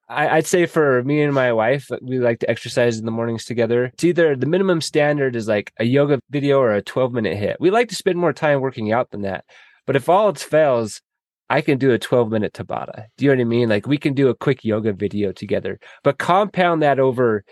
I, 0.07 0.29
I'd 0.37 0.47
say 0.47 0.65
for 0.65 1.03
me 1.03 1.21
and 1.21 1.33
my 1.33 1.51
wife, 1.51 1.89
we 2.01 2.19
like 2.19 2.39
to 2.39 2.49
exercise 2.49 2.97
in 2.99 3.05
the 3.05 3.11
mornings 3.11 3.43
together. 3.45 3.85
It's 3.85 4.03
either 4.03 4.35
the 4.35 4.45
minimum 4.45 4.81
standard 4.81 5.35
is 5.35 5.47
like 5.47 5.73
a 5.77 5.83
yoga 5.83 6.21
video 6.29 6.59
or 6.59 6.73
a 6.73 6.81
12 6.81 7.11
minute 7.11 7.37
HIIT. 7.37 7.57
We 7.59 7.69
like 7.71 7.89
to 7.89 7.95
spend 7.95 8.17
more 8.17 8.33
time 8.33 8.61
working 8.61 8.91
out 8.91 9.11
than 9.11 9.23
that. 9.23 9.45
But 9.85 9.95
if 9.95 10.07
all 10.07 10.27
else 10.27 10.43
fails, 10.43 11.01
I 11.49 11.61
can 11.61 11.77
do 11.77 11.91
a 11.91 11.99
12 11.99 12.31
minute 12.31 12.53
Tabata. 12.53 13.05
Do 13.17 13.25
you 13.25 13.31
know 13.31 13.37
what 13.37 13.41
I 13.41 13.45
mean? 13.45 13.69
Like 13.69 13.87
we 13.87 13.97
can 13.97 14.13
do 14.13 14.29
a 14.29 14.35
quick 14.35 14.63
yoga 14.63 14.93
video 14.93 15.31
together, 15.31 15.79
but 16.03 16.17
compound 16.17 16.81
that 16.81 16.99
over 16.99 17.43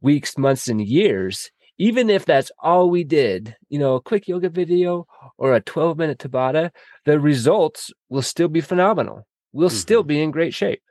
weeks, 0.00 0.38
months, 0.38 0.68
and 0.68 0.80
years. 0.80 1.50
Even 1.78 2.08
if 2.08 2.24
that's 2.24 2.52
all 2.60 2.88
we 2.88 3.04
did, 3.04 3.56
you 3.68 3.78
know, 3.78 3.96
a 3.96 4.00
quick 4.00 4.28
yoga 4.28 4.48
video 4.48 5.06
or 5.38 5.54
a 5.54 5.60
12 5.60 5.98
minute 5.98 6.18
Tabata, 6.18 6.70
the 7.04 7.18
results 7.18 7.90
will 8.08 8.22
still 8.22 8.48
be 8.48 8.60
phenomenal. 8.60 9.26
We'll 9.52 9.70
still 9.70 10.02
mm-hmm. 10.02 10.08
be 10.08 10.22
in 10.22 10.30
great 10.30 10.54
shape. 10.54 10.82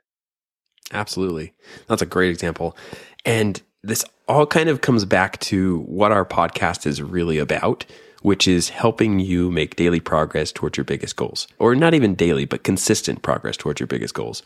Absolutely. 0.92 1.54
That's 1.86 2.02
a 2.02 2.06
great 2.06 2.30
example. 2.30 2.76
And 3.24 3.60
this 3.82 4.04
all 4.28 4.46
kind 4.46 4.68
of 4.68 4.80
comes 4.80 5.04
back 5.04 5.38
to 5.40 5.80
what 5.80 6.12
our 6.12 6.24
podcast 6.24 6.86
is 6.86 7.02
really 7.02 7.38
about, 7.38 7.84
which 8.22 8.48
is 8.48 8.70
helping 8.70 9.18
you 9.18 9.50
make 9.50 9.76
daily 9.76 10.00
progress 10.00 10.52
towards 10.52 10.76
your 10.78 10.84
biggest 10.84 11.16
goals. 11.16 11.46
Or 11.58 11.74
not 11.74 11.94
even 11.94 12.14
daily, 12.14 12.44
but 12.44 12.64
consistent 12.64 13.22
progress 13.22 13.56
towards 13.56 13.80
your 13.80 13.86
biggest 13.86 14.14
goals. 14.14 14.42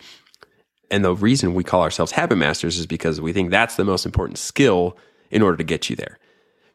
And 0.91 1.05
the 1.05 1.15
reason 1.15 1.55
we 1.55 1.65
call 1.65 1.83
ourselves 1.83 2.13
habit 2.13 2.37
masters 2.37 2.79
is 2.79 2.87
because 2.87 3.21
we 3.21 3.33
think 3.33 3.51
that's 3.51 3.77
the 3.77 3.85
most 3.85 4.07
important 4.07 4.39
skill 4.39 4.97
in 5.31 5.43
order 5.43 5.57
to 5.57 5.65
get 5.65 5.91
you 5.91 5.97
there. 5.97 6.19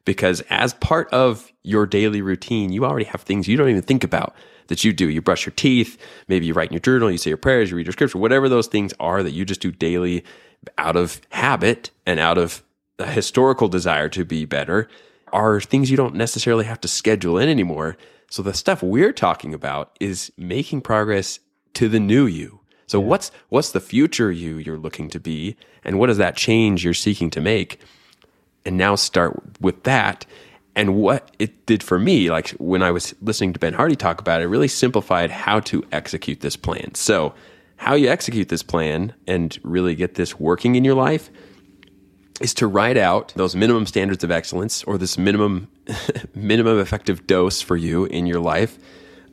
Because 0.06 0.42
as 0.50 0.74
part 0.76 1.10
of 1.10 1.52
your 1.64 1.86
daily 1.86 2.22
routine, 2.22 2.72
you 2.72 2.86
already 2.86 3.06
have 3.06 3.22
things 3.22 3.48
you 3.48 3.58
don't 3.58 3.70
even 3.70 3.82
think 3.82 4.04
about 4.04 4.36
that 4.68 4.84
you 4.84 4.94
do. 4.94 5.10
You 5.10 5.22
brush 5.22 5.46
your 5.46 5.54
teeth, 5.56 5.98
maybe 6.28 6.46
you 6.46 6.54
write 6.54 6.70
in 6.70 6.74
your 6.74 6.82
journal, 6.82 7.12
you 7.12 7.18
say 7.18 7.30
your 7.30 7.38
prayers, 7.38 7.72
you 7.72 7.78
read 7.78 7.86
your 7.86 7.94
scripture, 7.94 8.18
whatever 8.18 8.50
those 8.50 8.68
things 8.68 8.94
are 9.00 9.24
that 9.24 9.32
you 9.32 9.46
just 9.46 9.62
do 9.62 9.72
daily 9.72 10.24
out 10.78 10.96
of 10.96 11.22
habit 11.30 11.92
and 12.06 12.20
out 12.20 12.38
of 12.38 12.64
a 13.00 13.08
historical 13.08 13.68
desire 13.68 14.10
to 14.10 14.24
be 14.24 14.46
better 14.46 14.88
are 15.32 15.60
things 15.60 15.90
you 15.90 15.98
don't 15.98 16.16
necessarily 16.16 16.66
have 16.66 16.80
to 16.82 16.88
schedule 16.88 17.38
in 17.38 17.50
anymore. 17.50 17.98
So 18.30 18.42
the 18.42 18.54
stuff 18.54 18.84
we're 18.84 19.14
talking 19.14 19.54
about 19.54 19.96
is 20.00 20.32
making 20.38 20.82
progress 20.82 21.40
to 21.74 21.90
the 21.90 22.00
new 22.00 22.26
you. 22.26 22.62
So 22.88 23.00
what's 23.00 23.32
what's 23.50 23.72
the 23.72 23.80
future 23.80 24.32
you 24.32 24.58
you're 24.58 24.78
looking 24.78 25.10
to 25.10 25.20
be 25.20 25.56
and 25.84 25.98
what 25.98 26.10
is 26.10 26.18
that 26.18 26.36
change 26.36 26.84
you're 26.84 26.94
seeking 26.94 27.30
to 27.32 27.42
make? 27.42 27.80
And 28.66 28.78
now 28.78 28.96
start 28.96 29.42
with 29.60 29.84
that. 29.84 30.26
And 30.76 30.96
what 30.96 31.36
it 31.38 31.66
did 31.66 31.84
for 31.84 32.00
me, 32.00 32.32
like 32.32 32.50
when 32.52 32.82
I 32.82 32.92
was 32.92 33.14
listening 33.22 33.54
to 33.54 33.60
Ben 33.60 33.74
Hardy 33.74 33.96
talk 33.96 34.20
about 34.20 34.42
it, 34.42 34.46
it 34.46 34.48
really 34.48 34.68
simplified 34.68 35.30
how 35.30 35.60
to 35.62 35.84
execute 35.92 36.40
this 36.40 36.56
plan. 36.56 36.96
So, 36.96 37.34
how 37.78 37.96
you 37.96 38.08
execute 38.08 38.48
this 38.48 38.64
plan 38.64 39.14
and 39.28 39.60
really 39.64 39.94
get 39.94 40.16
this 40.16 40.40
working 40.40 40.76
in 40.76 40.86
your 40.86 40.96
life 40.96 41.30
is 42.40 42.54
to 42.56 42.68
write 42.68 42.98
out 42.98 43.34
those 43.36 43.56
minimum 43.56 43.86
standards 43.86 44.24
of 44.24 44.32
excellence 44.32 44.84
or 44.86 44.98
this 44.98 45.18
minimum 45.18 45.68
minimum 46.36 46.80
effective 46.80 47.28
dose 47.28 47.62
for 47.62 47.76
you 47.76 48.06
in 48.06 48.26
your 48.26 48.40
life 48.40 48.78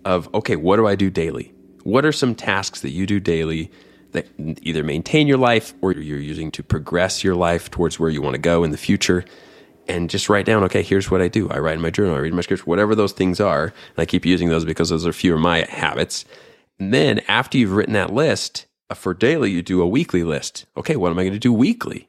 of 0.05 0.33
okay, 0.35 0.57
what 0.57 0.77
do 0.77 0.87
I 0.87 0.95
do 0.95 1.11
daily? 1.11 1.53
What 1.85 2.05
are 2.05 2.13
some 2.13 2.35
tasks 2.35 2.81
that 2.81 2.91
you 2.91 3.07
do 3.07 3.21
daily 3.21 3.71
that 4.13 4.27
either 4.39 4.83
maintain 4.83 5.27
your 5.27 5.39
life 5.39 5.75
or 5.81 5.93
you're 5.93 6.19
using 6.19 6.51
to 6.53 6.63
progress 6.63 7.23
your 7.23 7.35
life 7.35 7.71
towards 7.71 7.99
where 7.99 8.11
you 8.11 8.23
want 8.23 8.35
to 8.35 8.41
go 8.41 8.65
in 8.65 8.71
the 8.71 8.77
future? 8.77 9.25
And 9.89 10.09
just 10.09 10.29
write 10.29 10.47
down, 10.47 10.63
okay, 10.65 10.83
here's 10.83 11.11
what 11.11 11.21
I 11.21 11.29
do. 11.29 11.49
I 11.49 11.59
write 11.59 11.75
in 11.75 11.81
my 11.81 11.91
journal, 11.91 12.15
I 12.15 12.19
read 12.19 12.33
my 12.33 12.43
scripture, 12.43 12.65
whatever 12.65 12.95
those 12.95 13.13
things 13.13 13.41
are. 13.41 13.65
And 13.65 13.99
I 13.99 14.07
keep 14.07 14.25
using 14.25 14.49
those 14.49 14.65
because 14.65 14.91
those 14.91 15.07
are 15.07 15.11
a 15.11 15.15
few 15.15 15.35
of 15.35 15.41
my 15.41 15.67
habits. 15.69 16.25
And 16.79 16.95
then 16.95 17.21
after 17.29 17.59
you've 17.59 17.73
written 17.73 17.95
that 17.95 18.13
list, 18.13 18.67
uh, 18.89 18.95
for 18.95 19.15
daily, 19.15 19.51
you 19.51 19.63
do 19.63 19.83
a 19.83 19.87
weekly 19.87 20.25
list. 20.25 20.67
Okay, 20.77 20.97
what 20.97 21.11
am 21.11 21.19
I 21.19 21.23
going 21.23 21.33
to 21.33 21.39
do 21.39 21.53
weekly? 21.53 22.09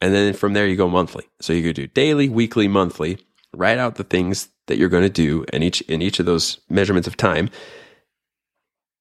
And 0.00 0.14
then 0.14 0.32
from 0.32 0.52
there, 0.52 0.66
you 0.66 0.76
go 0.76 0.88
monthly. 0.88 1.24
So 1.40 1.52
you 1.52 1.62
could 1.62 1.76
do 1.76 1.86
daily, 1.86 2.28
weekly, 2.28 2.68
monthly. 2.68 3.18
Write 3.54 3.78
out 3.78 3.96
the 3.96 4.04
things 4.04 4.48
that 4.66 4.78
you're 4.78 4.88
going 4.88 5.02
to 5.02 5.08
do 5.08 5.44
in 5.52 5.62
each 5.62 5.80
in 5.82 6.02
each 6.02 6.20
of 6.20 6.26
those 6.26 6.60
measurements 6.68 7.08
of 7.08 7.16
time. 7.16 7.50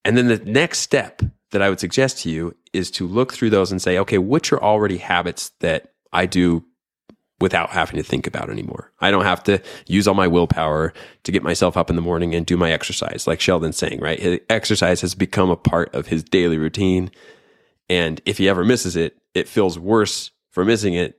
And 0.04 0.18
then 0.18 0.28
the 0.28 0.40
next 0.40 0.80
step 0.80 1.22
that 1.52 1.62
I 1.62 1.70
would 1.70 1.80
suggest 1.80 2.20
to 2.20 2.30
you 2.30 2.56
is 2.74 2.92
to 2.92 3.08
look 3.08 3.34
through 3.34 3.50
those 3.50 3.72
and 3.72 3.82
say, 3.82 3.98
okay, 4.00 4.18
which 4.18 4.52
are 4.52 4.62
already 4.62 4.98
habits 4.98 5.52
that 5.60 5.94
I 6.12 6.26
do 6.26 6.66
without 7.40 7.70
having 7.70 7.98
to 7.98 8.04
think 8.04 8.26
about 8.26 8.50
anymore. 8.50 8.92
I 9.00 9.12
don't 9.12 9.24
have 9.24 9.44
to 9.44 9.62
use 9.86 10.08
all 10.08 10.16
my 10.16 10.28
willpower 10.28 10.94
to 11.24 11.32
get 11.32 11.44
myself 11.44 11.78
up 11.78 11.90
in 11.90 11.96
the 11.96 12.02
morning 12.02 12.34
and 12.34 12.46
do 12.46 12.58
my 12.58 12.72
exercise, 12.72 13.28
like 13.28 13.40
Sheldon's 13.40 13.78
saying, 13.78 14.00
right? 14.00 14.20
His 14.20 14.40
exercise 14.50 15.02
has 15.02 15.14
become 15.14 15.50
a 15.50 15.56
part 15.56 15.94
of 15.94 16.08
his 16.08 16.24
daily 16.24 16.58
routine. 16.58 17.12
And 17.90 18.22
if 18.26 18.40
he 18.40 18.50
ever 18.50 18.64
misses 18.64 18.96
it, 18.96 19.18
it 19.36 19.48
feels 19.48 19.78
worse 19.78 20.32
for 20.50 20.66
missing 20.66 20.96
it 20.96 21.17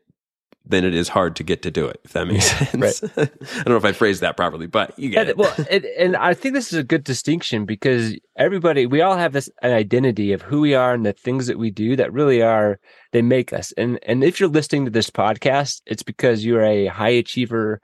than 0.69 0.85
it 0.85 0.95
is 0.95 1.09
hard 1.09 1.35
to 1.37 1.43
get 1.43 1.63
to 1.63 1.71
do 1.71 1.87
it, 1.87 1.99
if 2.05 2.13
that 2.13 2.27
makes 2.29 2.45
sense. 2.45 3.03
I 3.17 3.25
don't 3.65 3.69
know 3.69 3.77
if 3.77 3.85
I 3.85 3.93
phrased 3.93 4.21
that 4.21 4.37
properly, 4.37 4.67
but 4.67 4.97
you 4.99 5.09
get 5.09 5.21
and, 5.23 5.31
it. 5.31 5.37
well, 5.39 5.55
and, 5.71 5.85
and 5.85 6.17
I 6.17 6.35
think 6.35 6.55
this 6.55 6.73
is 6.73 6.79
a 6.79 6.85
good 6.85 7.05
distinction 7.05 7.65
because 7.65 8.15
everybody, 8.37 8.85
we 8.87 9.01
all 9.01 9.17
have 9.17 9.33
this 9.33 9.49
an 9.63 9.73
identity 9.73 10.33
of 10.33 10.43
who 10.43 10.61
we 10.61 10.75
are 10.75 10.93
and 10.93 11.07
the 11.07 11.15
things 11.15 11.47
that 11.47 11.59
we 11.59 11.71
do 11.71 11.97
that 11.97 12.13
really 12.13 12.43
are 12.43 12.79
they 13.13 13.23
make 13.23 13.53
us. 13.53 13.73
And 13.79 13.99
and 14.07 14.23
if 14.23 14.39
you're 14.39 14.49
listening 14.49 14.85
to 14.85 14.91
this 14.91 15.11
podcast, 15.11 15.81
it's 15.87 16.03
because 16.03 16.45
you're 16.45 16.63
a 16.65 16.87
high 16.87 17.09
achiever. 17.09 17.81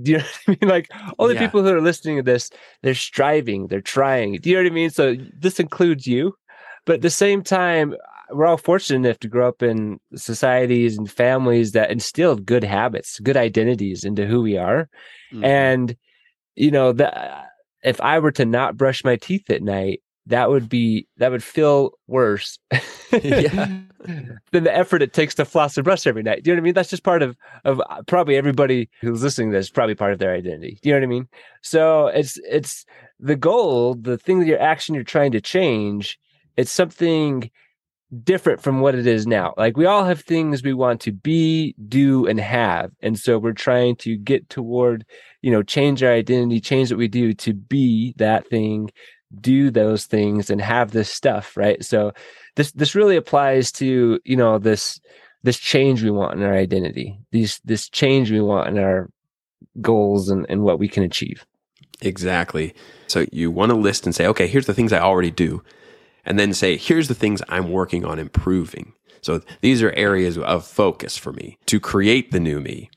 Do 0.00 0.12
you 0.12 0.18
know 0.18 0.24
what 0.46 0.58
I 0.60 0.64
mean? 0.64 0.70
Like 0.70 0.88
all 1.18 1.26
the 1.26 1.34
Yeah. 1.34 1.40
people 1.40 1.62
who 1.64 1.74
are 1.74 1.80
listening 1.80 2.18
to 2.18 2.22
this, 2.22 2.50
they're 2.82 2.94
striving, 2.94 3.66
they're 3.66 3.80
trying. 3.80 4.34
Do 4.36 4.48
you 4.48 4.56
know 4.56 4.62
what 4.62 4.70
I 4.70 4.74
mean? 4.74 4.90
So 4.90 5.16
this 5.36 5.58
includes 5.58 6.06
you, 6.06 6.36
but 6.86 6.94
at 6.96 7.02
the 7.02 7.10
same 7.10 7.42
time, 7.42 7.94
we're 8.32 8.46
all 8.46 8.56
fortunate 8.56 9.06
enough 9.06 9.18
to 9.20 9.28
grow 9.28 9.48
up 9.48 9.62
in 9.62 9.98
societies 10.14 10.98
and 10.98 11.10
families 11.10 11.72
that 11.72 11.90
instilled 11.90 12.44
good 12.46 12.64
habits, 12.64 13.20
good 13.20 13.36
identities 13.36 14.04
into 14.04 14.26
who 14.26 14.42
we 14.42 14.56
are. 14.56 14.88
Mhm. 15.32 15.44
And 15.44 15.96
you 16.56 16.70
know 16.70 16.92
that 16.92 17.46
if 17.82 18.00
I 18.00 18.18
were 18.18 18.32
to 18.32 18.44
not 18.44 18.76
brush 18.76 19.04
my 19.04 19.16
teeth 19.16 19.48
at 19.50 19.62
night, 19.62 20.02
that 20.26 20.50
would 20.50 20.68
be 20.68 21.06
that 21.16 21.30
would 21.30 21.42
feel 21.42 21.92
worse 22.06 22.58
Yeah. 23.12 23.78
than 24.52 24.64
the 24.64 24.74
effort 24.76 25.02
it 25.02 25.12
takes 25.12 25.34
to 25.36 25.44
floss 25.44 25.76
and 25.76 25.84
brush 25.84 26.06
every 26.06 26.22
night. 26.22 26.42
Do 26.44 26.50
you 26.50 26.54
know 26.56 26.60
what 26.60 26.64
I 26.64 26.66
mean? 26.66 26.74
That's 26.74 26.90
just 26.90 27.02
part 27.02 27.22
of 27.22 27.36
of 27.64 27.80
uh, 27.88 28.02
probably 28.06 28.36
everybody 28.36 28.90
who's 29.00 29.22
listening 29.22 29.50
to 29.52 29.56
this, 29.56 29.70
probably 29.70 29.94
part 29.94 30.12
of 30.12 30.18
their 30.18 30.34
identity. 30.34 30.78
Do 30.82 30.88
you 30.88 30.94
know 30.94 30.98
what 31.00 31.04
I 31.04 31.08
mean? 31.08 31.28
So 31.62 32.08
it's 32.08 32.38
it's 32.48 32.84
the 33.18 33.36
goal, 33.36 33.94
the 33.94 34.18
thing 34.18 34.38
that 34.40 34.46
your 34.46 34.60
action 34.60 34.94
you're 34.94 35.04
trying 35.04 35.32
to 35.32 35.40
change. 35.40 36.18
It's 36.56 36.72
something 36.72 37.50
different 38.24 38.62
from 38.62 38.80
what 38.80 38.94
it 38.94 39.06
is 39.06 39.26
now. 39.26 39.54
Like 39.56 39.76
we 39.76 39.86
all 39.86 40.04
have 40.04 40.20
things 40.20 40.62
we 40.62 40.72
want 40.72 41.00
to 41.02 41.12
be, 41.12 41.74
do, 41.88 42.26
and 42.26 42.40
have. 42.40 42.92
And 43.00 43.18
so 43.18 43.38
we're 43.38 43.52
trying 43.52 43.96
to 43.96 44.16
get 44.16 44.48
toward, 44.48 45.04
you 45.42 45.50
know, 45.50 45.62
change 45.62 46.02
our 46.02 46.12
identity, 46.12 46.60
change 46.60 46.90
what 46.90 46.98
we 46.98 47.08
do 47.08 47.34
to 47.34 47.52
be 47.52 48.14
that 48.16 48.48
thing, 48.48 48.90
do 49.40 49.70
those 49.70 50.06
things, 50.06 50.48
and 50.48 50.60
have 50.60 50.90
this 50.90 51.10
stuff, 51.10 51.56
right? 51.56 51.84
So 51.84 52.12
this 52.56 52.72
this 52.72 52.94
really 52.94 53.16
applies 53.16 53.70
to, 53.72 54.18
you 54.24 54.36
know, 54.36 54.58
this 54.58 55.00
this 55.42 55.58
change 55.58 56.02
we 56.02 56.10
want 56.10 56.38
in 56.38 56.44
our 56.44 56.54
identity, 56.54 57.18
these 57.30 57.60
this 57.64 57.88
change 57.88 58.30
we 58.30 58.40
want 58.40 58.68
in 58.68 58.78
our 58.78 59.10
goals 59.80 60.30
and, 60.30 60.46
and 60.48 60.62
what 60.62 60.78
we 60.78 60.88
can 60.88 61.02
achieve. 61.02 61.44
Exactly. 62.00 62.74
So 63.08 63.26
you 63.32 63.50
want 63.50 63.70
to 63.70 63.76
list 63.76 64.06
and 64.06 64.14
say, 64.14 64.26
okay, 64.26 64.46
here's 64.46 64.66
the 64.66 64.74
things 64.74 64.92
I 64.92 65.00
already 65.00 65.30
do. 65.30 65.62
And 66.28 66.38
then 66.38 66.52
say, 66.52 66.76
here's 66.76 67.08
the 67.08 67.14
things 67.14 67.42
I'm 67.48 67.70
working 67.70 68.04
on 68.04 68.18
improving. 68.20 68.92
So 69.22 69.40
these 69.62 69.82
are 69.82 69.92
areas 69.96 70.36
of 70.38 70.64
focus 70.66 71.16
for 71.16 71.32
me 71.32 71.58
to 71.66 71.80
create 71.80 72.30
the 72.30 72.38
new 72.38 72.60
me 72.60 72.90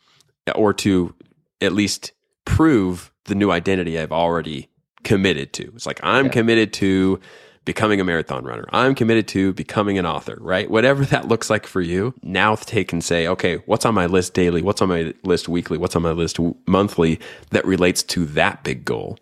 or 0.53 0.73
to 0.73 1.15
at 1.61 1.71
least 1.73 2.11
prove 2.45 3.11
the 3.25 3.33
new 3.35 3.50
identity 3.50 3.97
I've 3.97 4.11
already 4.11 4.69
committed 5.03 5.53
to. 5.53 5.71
It's 5.75 5.85
like, 5.88 6.00
I'm 6.03 6.25
Yeah. 6.25 6.31
committed 6.31 6.73
to 6.73 7.19
becoming 7.63 8.01
a 8.01 8.03
marathon 8.03 8.43
runner. 8.43 8.65
I'm 8.71 8.95
committed 8.95 9.27
to 9.29 9.53
becoming 9.53 9.97
an 9.97 10.05
author, 10.05 10.38
right? 10.41 10.69
Whatever 10.69 11.05
that 11.05 11.27
looks 11.27 11.50
like 11.50 11.65
for 11.65 11.79
you, 11.79 12.13
now 12.23 12.55
take 12.55 12.91
and 12.91 13.03
say, 13.03 13.27
okay, 13.27 13.57
what's 13.65 13.85
on 13.85 13.93
my 13.93 14.07
list 14.07 14.33
daily? 14.33 14.61
What's 14.61 14.81
on 14.81 14.89
my 14.89 15.13
list 15.23 15.47
weekly? 15.47 15.77
What's 15.77 15.95
on 15.95 16.01
my 16.01 16.11
list 16.11 16.35
w- 16.38 16.55
monthly 16.67 17.19
that 17.51 17.63
relates 17.65 18.03
to 18.03 18.25
that 18.25 18.63
big 18.63 18.83
goal? 18.83 19.17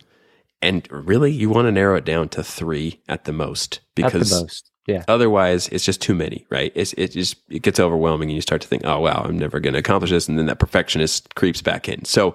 And 0.62 0.88
really, 0.92 1.32
you 1.32 1.50
want 1.50 1.68
to 1.68 1.72
narrow 1.72 1.96
it 1.96 2.06
down 2.06 2.30
to 2.30 2.44
three 2.44 3.02
at 3.08 3.24
the 3.24 3.32
most 3.34 3.80
At 3.80 3.96
the 3.96 4.20
because 4.20 4.32
most. 4.32 4.72
Yeah. 4.88 5.04
otherwise 5.08 5.68
it's 5.68 5.86
just 5.86 6.02
too 6.02 6.16
many, 6.16 6.48
right? 6.50 6.72
It's, 6.74 6.94
it 6.94 7.12
just, 7.12 7.38
it 7.50 7.62
gets 7.62 7.80
overwhelming 7.80 8.30
and 8.30 8.36
you 8.36 8.42
start 8.42 8.62
to 8.62 8.68
think, 8.68 8.84
oh, 8.86 9.00
wow, 9.00 9.24
I'm 9.24 9.38
never 9.38 9.60
going 9.60 9.74
to 9.74 9.80
accomplish 9.80 10.10
this. 10.10 10.28
And 10.28 10.38
then 10.38 10.48
that 10.48 10.60
perfectionist 10.60 11.36
creeps 11.36 11.62
back 11.62 11.88
in. 11.88 12.06
So 12.06 12.34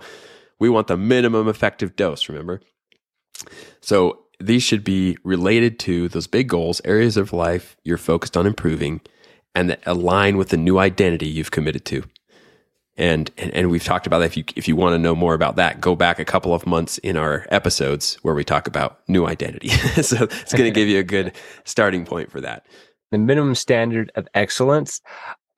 we 0.61 0.69
want 0.69 0.87
the 0.87 0.97
minimum 0.97 1.49
effective 1.49 1.97
dose, 1.97 2.29
remember? 2.29 2.61
So 3.81 4.21
these 4.41 4.63
should 4.63 4.85
be 4.85 5.17
related 5.25 5.79
to 5.81 6.09
those 6.09 6.27
big 6.27 6.49
goals, 6.49 6.81
areas 6.85 7.17
of 7.17 7.33
life 7.33 7.77
you're 7.83 7.99
focused 7.99 8.37
on 8.37 8.47
improving, 8.47 9.01
and 9.55 9.69
that 9.71 9.83
align 9.85 10.37
with 10.37 10.49
the 10.49 10.57
new 10.57 10.79
identity 10.79 11.27
you've 11.27 11.51
committed 11.51 11.85
to. 11.87 12.05
And, 12.97 13.31
and 13.39 13.51
and 13.53 13.71
we've 13.71 13.83
talked 13.83 14.07
about 14.07 14.21
that. 14.21 14.27
If 14.27 14.37
you 14.37 14.45
if 14.55 14.69
you 14.69 14.77
want 14.77 14.95
to 14.95 14.99
know 14.99 15.17
more 15.17 15.35
about 15.35 15.57
that, 15.57 15.81
go 15.81 15.97
back 15.97 16.21
a 16.21 16.25
couple 16.25 16.55
of 16.55 16.65
months 16.67 16.99
in 16.99 17.17
our 17.17 17.47
episodes 17.51 18.17
where 18.23 18.35
we 18.35 18.45
talk 18.45 18.69
about 18.69 19.01
new 19.09 19.27
identity. 19.27 19.69
so 20.03 20.25
it's 20.25 20.53
going 20.53 20.65
to 20.65 20.71
give 20.71 20.87
you 20.87 21.01
a 21.01 21.03
good 21.03 21.33
starting 21.65 22.05
point 22.05 22.31
for 22.31 22.41
that. 22.41 22.65
the 23.11 23.19
minimum 23.19 23.55
standard 23.57 24.13
of 24.15 24.29
excellence. 24.35 25.01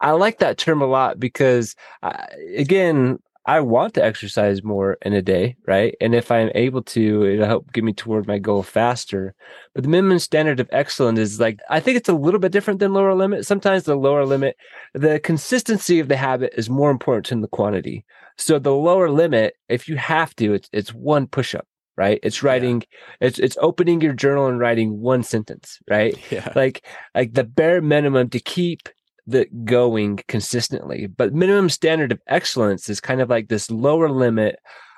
I 0.00 0.12
like 0.12 0.38
that 0.38 0.58
term 0.58 0.82
a 0.82 0.86
lot 0.86 1.18
because, 1.18 1.74
uh, 2.02 2.24
again, 2.56 3.18
I 3.46 3.60
want 3.60 3.94
to 3.94 4.04
exercise 4.04 4.64
more 4.64 4.98
in 5.02 5.12
a 5.12 5.22
day, 5.22 5.56
right? 5.68 5.94
And 6.00 6.16
if 6.16 6.32
I'm 6.32 6.50
able 6.56 6.82
to, 6.82 7.24
it'll 7.24 7.46
help 7.46 7.72
get 7.72 7.84
me 7.84 7.92
toward 7.92 8.26
my 8.26 8.38
goal 8.38 8.64
faster. 8.64 9.34
But 9.72 9.84
the 9.84 9.88
minimum 9.88 10.18
standard 10.18 10.58
of 10.58 10.68
excellence 10.72 11.20
is 11.20 11.38
like, 11.38 11.60
I 11.70 11.78
think 11.78 11.96
it's 11.96 12.08
a 12.08 12.14
little 12.14 12.40
bit 12.40 12.50
different 12.50 12.80
than 12.80 12.92
lower 12.92 13.14
limit. 13.14 13.46
Sometimes 13.46 13.84
the 13.84 13.94
lower 13.94 14.26
limit, 14.26 14.56
the 14.94 15.20
consistency 15.20 16.00
of 16.00 16.08
the 16.08 16.16
habit 16.16 16.54
is 16.56 16.68
more 16.68 16.90
important 16.90 17.28
than 17.28 17.40
the 17.40 17.48
quantity. 17.48 18.04
So 18.36 18.58
the 18.58 18.74
lower 18.74 19.10
limit, 19.10 19.54
if 19.68 19.88
you 19.88 19.96
have 19.96 20.34
to, 20.36 20.54
it's, 20.54 20.68
it's 20.72 20.92
one 20.92 21.28
push 21.28 21.54
up, 21.54 21.68
right? 21.96 22.18
It's 22.24 22.42
writing, 22.42 22.82
it's, 23.20 23.38
it's 23.38 23.56
opening 23.60 24.00
your 24.00 24.12
journal 24.12 24.48
and 24.48 24.58
writing 24.58 25.00
one 25.00 25.22
sentence, 25.22 25.78
right? 25.88 26.18
Yeah. 26.32 26.52
like 26.56 26.84
like 27.14 27.34
the 27.34 27.44
bare 27.44 27.80
minimum 27.80 28.28
to 28.30 28.40
keep 28.40 28.88
the 29.26 29.46
going 29.64 30.20
consistently. 30.28 31.06
But 31.06 31.34
minimum 31.34 31.68
standard 31.68 32.12
of 32.12 32.20
excellence 32.26 32.88
is 32.88 33.00
kind 33.00 33.20
of 33.20 33.28
like 33.28 33.48
this 33.48 33.70
lower 33.70 34.08
limit 34.08 34.56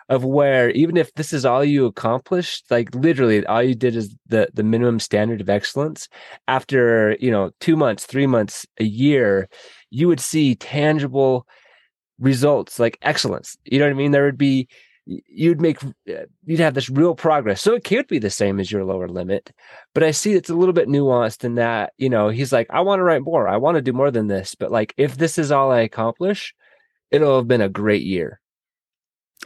of 0.09 0.25
where 0.25 0.71
even 0.71 0.97
if 0.97 1.13
this 1.15 1.33
is 1.33 1.45
all 1.45 1.63
you 1.63 1.85
accomplished 1.85 2.65
like 2.71 2.95
literally 2.95 3.45
all 3.45 3.63
you 3.63 3.75
did 3.75 3.95
is 3.95 4.15
the 4.27 4.49
the 4.55 4.63
minimum 4.63 5.01
standard 5.01 5.41
of 5.41 5.51
excellence. 5.51 6.09
After 6.47 7.17
you 7.21 7.31
know 7.31 7.51
2 7.61 7.77
months 7.77 8.07
3 8.07 8.27
months 8.27 8.67
a 8.79 8.85
year 8.85 9.49
you 9.91 10.09
would 10.09 10.21
see 10.21 10.55
tangible 10.55 11.47
results 12.19 12.79
like 12.79 12.99
excellence. 13.03 13.57
You 13.65 13.79
know 13.79 13.87
what 13.87 13.93
i 13.93 13.95
mean? 13.95 14.13
There 14.13 14.25
would 14.25 14.39
be 14.39 14.69
you'd 15.11 15.61
make 15.61 15.83
uh, 15.83 16.27
you'd 16.45 16.61
have 16.61 16.75
this 16.75 16.91
real 16.91 17.15
progress 17.15 17.63
so 17.63 17.73
it 17.73 17.83
could 17.83 18.07
be 18.09 18.19
the 18.19 18.29
same 18.29 18.61
as 18.61 18.71
your 18.71 18.85
lower 18.85 19.09
limit 19.09 19.51
but 19.95 20.03
i 20.03 20.11
see 20.11 20.35
it's 20.35 20.51
a 20.51 20.55
little 20.55 20.75
bit 20.75 20.87
nuanced 20.87 21.45
in 21.45 21.55
that 21.55 21.95
you 21.97 22.11
know 22.11 22.29
he's 22.29 22.53
like 22.53 22.67
i 22.71 22.81
want 22.83 22.99
to 22.99 23.03
write 23.03 23.23
more 23.23 23.49
i 23.49 23.57
want 23.57 23.77
to 23.77 23.81
do 23.83 23.95
more 23.95 24.11
than 24.11 24.27
this 24.27 24.55
but 24.55 24.71
like 24.71 24.93
if 24.99 25.17
this 25.17 25.39
is 25.39 25.51
all 25.51 25.73
i 25.73 25.81
accomplish 25.81 26.55
it'll 27.11 27.37
have 27.39 27.49
been 27.49 27.63
a 27.63 27.69
great 27.71 28.03
year 28.03 28.39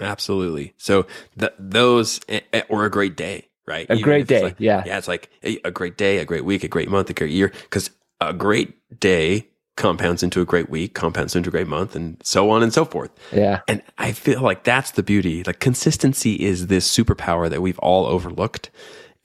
Absolutely. 0.00 0.72
So 0.78 1.06
th- 1.38 1.52
those 1.58 2.18
eh, 2.28 2.40
eh, 2.52 2.62
or 2.70 2.86
a 2.86 2.90
great 2.90 3.14
day, 3.16 3.50
right? 3.66 3.86
a 3.90 3.92
Even 3.92 4.02
great 4.04 4.26
day 4.26 4.42
like- 4.44 4.56
yeah 4.58 4.82
yeah, 4.86 4.96
it's 4.98 5.06
like 5.06 5.28
a, 5.44 5.58
a 5.64 5.70
great 5.70 5.96
day, 5.98 6.18
a 6.18 6.24
great 6.24 6.44
week, 6.44 6.64
a 6.64 6.68
great 6.68 6.88
month, 6.88 7.10
a 7.10 7.12
great 7.12 7.30
year. 7.30 7.48
Because 7.64 7.90
a 8.20 8.32
great 8.32 8.74
day 8.98 9.48
compounds 9.76 10.22
into 10.22 10.40
a 10.40 10.44
great 10.44 10.68
week, 10.68 10.94
compounds 10.94 11.34
into 11.34 11.48
a 11.48 11.52
great 11.52 11.66
month, 11.66 11.96
and 11.96 12.16
so 12.22 12.50
on 12.50 12.62
and 12.62 12.72
so 12.72 12.84
forth. 12.84 13.10
yeah 13.32 13.60
And 13.68 13.82
I 13.98 14.12
feel 14.12 14.40
like 14.40 14.64
that's 14.64 14.92
the 14.92 15.02
beauty. 15.02 15.42
Like 15.44 15.60
consistency 15.60 16.34
is 16.34 16.66
this 16.66 16.88
superpower 16.88 17.48
that 17.48 17.62
we've 17.62 17.78
all 17.78 18.06
overlooked. 18.06 18.70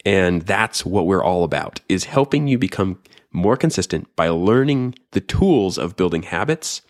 And 0.05 0.43
that's 0.43 0.85
what 0.85 1.05
we're 1.05 1.23
all 1.23 1.43
about 1.43 1.81
is 1.89 2.05
helping 2.05 2.47
you 2.47 2.57
become 2.57 2.99
more 3.31 3.57
consistent 3.57 4.13
by 4.15 4.29
learning 4.29 4.95
the 5.11 5.19
tools 5.19 5.77
of 5.77 5.95
building 5.95 6.23
habits 6.23 6.81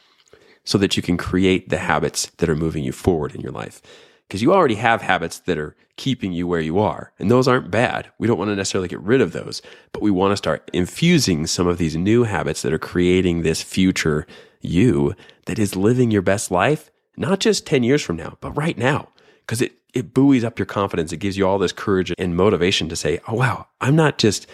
so 0.64 0.78
that 0.78 0.96
you 0.96 1.02
can 1.02 1.18
create 1.18 1.70
the 1.70 1.78
habits 1.78 2.28
that 2.38 2.50
are 2.50 2.56
moving 2.56 2.84
you 2.84 2.92
forward 2.92 3.34
in 3.34 3.42
your 3.42 3.52
life. 3.52 3.82
Because 4.28 4.42
you 4.42 4.54
already 4.54 4.76
have 4.76 5.02
habits 5.02 5.40
that 5.40 5.58
are 5.58 5.76
keeping 5.96 6.34
you 6.34 6.48
where 6.48 6.60
you 6.60 6.80
are, 6.80 7.12
and 7.18 7.32
those 7.32 7.48
aren't 7.48 7.72
bad. 7.72 8.10
We 8.20 8.28
don't 8.28 8.38
want 8.38 8.50
to 8.50 8.56
necessarily 8.56 8.90
get 8.90 9.00
rid 9.00 9.22
of 9.22 9.32
those, 9.32 9.62
but 9.94 10.02
we 10.02 10.12
want 10.12 10.32
to 10.32 10.38
start 10.38 10.70
infusing 10.74 11.48
some 11.48 11.68
of 11.68 11.78
these 11.78 11.96
new 11.96 12.24
habits 12.24 12.62
that 12.62 12.74
are 12.74 12.80
creating 12.80 13.42
this 13.42 13.62
future 13.62 14.28
you 14.62 15.16
that 15.46 15.60
is 15.60 15.76
living 15.76 16.12
your 16.12 16.22
best 16.22 16.52
life, 16.52 16.92
not 17.16 17.40
just 17.40 17.66
10 17.66 17.84
years 17.84 18.04
from 18.04 18.16
now, 18.16 18.38
but 18.42 18.52
right 18.52 18.78
now. 18.78 19.10
Because 19.42 19.62
it, 19.62 19.74
it 19.94 20.14
buoys 20.14 20.44
up 20.44 20.60
your 20.60 20.66
confidence. 20.66 21.14
It 21.14 21.18
gives 21.18 21.38
you 21.38 21.48
all 21.48 21.58
this 21.58 21.72
courage 21.72 22.14
and 22.18 22.36
motivation 22.36 22.90
to 22.90 22.96
say, 22.96 23.20
oh, 23.28 23.36
wow, 23.36 23.68
I'm 23.80 23.96
not 23.96 24.18
just, 24.18 24.46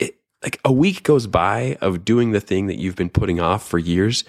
it, 0.00 0.16
like 0.42 0.60
a 0.64 0.72
week 0.72 1.02
goes 1.02 1.26
by 1.26 1.76
of 1.80 2.04
doing 2.04 2.30
the 2.30 2.40
thing 2.40 2.68
that 2.68 2.78
you've 2.78 2.96
been 2.96 3.10
putting 3.10 3.40
off 3.40 3.66
for 3.66 3.78
years 3.78 4.24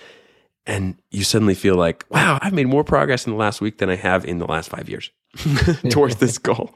and 0.65 0.98
you 1.12 1.24
suddenly 1.24 1.55
feel 1.55 1.75
like, 1.75 2.05
wow, 2.10 2.39
I've 2.41 2.53
made 2.53 2.67
more 2.67 2.84
progress 2.84 3.25
in 3.25 3.34
the 3.34 3.38
last 3.38 3.62
week 3.62 3.79
than 3.79 3.89
I 3.89 3.96
have 3.96 4.25
in 4.25 4.38
the 4.38 4.48
last 4.48 4.70
five 4.70 4.89
years 4.89 5.12
towards 5.89 6.17
this 6.17 6.38
goal. 6.39 6.74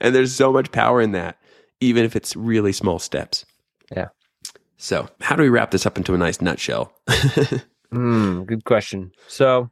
And 0.00 0.14
there's 0.14 0.34
so 0.34 0.52
much 0.52 0.72
power 0.72 1.00
in 1.00 1.12
that, 1.12 1.38
even 1.80 2.04
if 2.04 2.16
it's 2.16 2.36
really 2.36 2.72
small 2.72 2.98
steps. 2.98 3.46
Yeah. 3.94 4.08
So, 4.76 5.08
how 5.20 5.36
do 5.36 5.42
we 5.42 5.48
wrap 5.48 5.70
this 5.70 5.86
up 5.86 5.96
into 5.96 6.14
a 6.14 6.18
nice 6.18 6.40
nutshell? 6.40 6.92
Mm, 7.94 8.44
good 8.46 8.64
question. 8.64 9.12
So, 9.28 9.70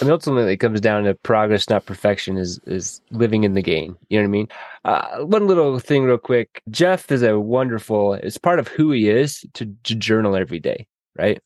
I 0.00 0.04
mean, 0.04 0.12
ultimately, 0.12 0.54
it 0.54 0.58
comes 0.58 0.80
down 0.80 1.04
to 1.04 1.14
progress, 1.14 1.68
not 1.68 1.84
perfection. 1.84 2.38
Is 2.38 2.58
is 2.66 3.02
living 3.10 3.44
in 3.44 3.52
the 3.52 3.62
game? 3.62 3.98
You 4.08 4.18
know 4.18 4.22
what 4.22 4.28
I 4.28 4.30
mean? 4.30 4.48
Uh, 4.84 5.18
one 5.26 5.46
little 5.46 5.78
thing, 5.78 6.04
real 6.04 6.16
quick. 6.16 6.62
Jeff 6.70 7.12
is 7.12 7.22
a 7.22 7.38
wonderful. 7.38 8.14
It's 8.14 8.38
part 8.38 8.58
of 8.58 8.68
who 8.68 8.92
he 8.92 9.10
is 9.10 9.44
to, 9.54 9.66
to 9.84 9.94
journal 9.94 10.34
every 10.34 10.58
day, 10.58 10.86
right? 11.18 11.40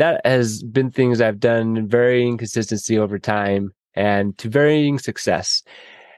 That 0.00 0.24
has 0.24 0.62
been 0.62 0.90
things 0.90 1.20
I've 1.20 1.40
done 1.40 1.76
in 1.76 1.86
varying 1.86 2.38
consistency 2.38 2.98
over 2.98 3.18
time 3.18 3.74
and 3.92 4.36
to 4.38 4.48
varying 4.48 4.98
success. 4.98 5.62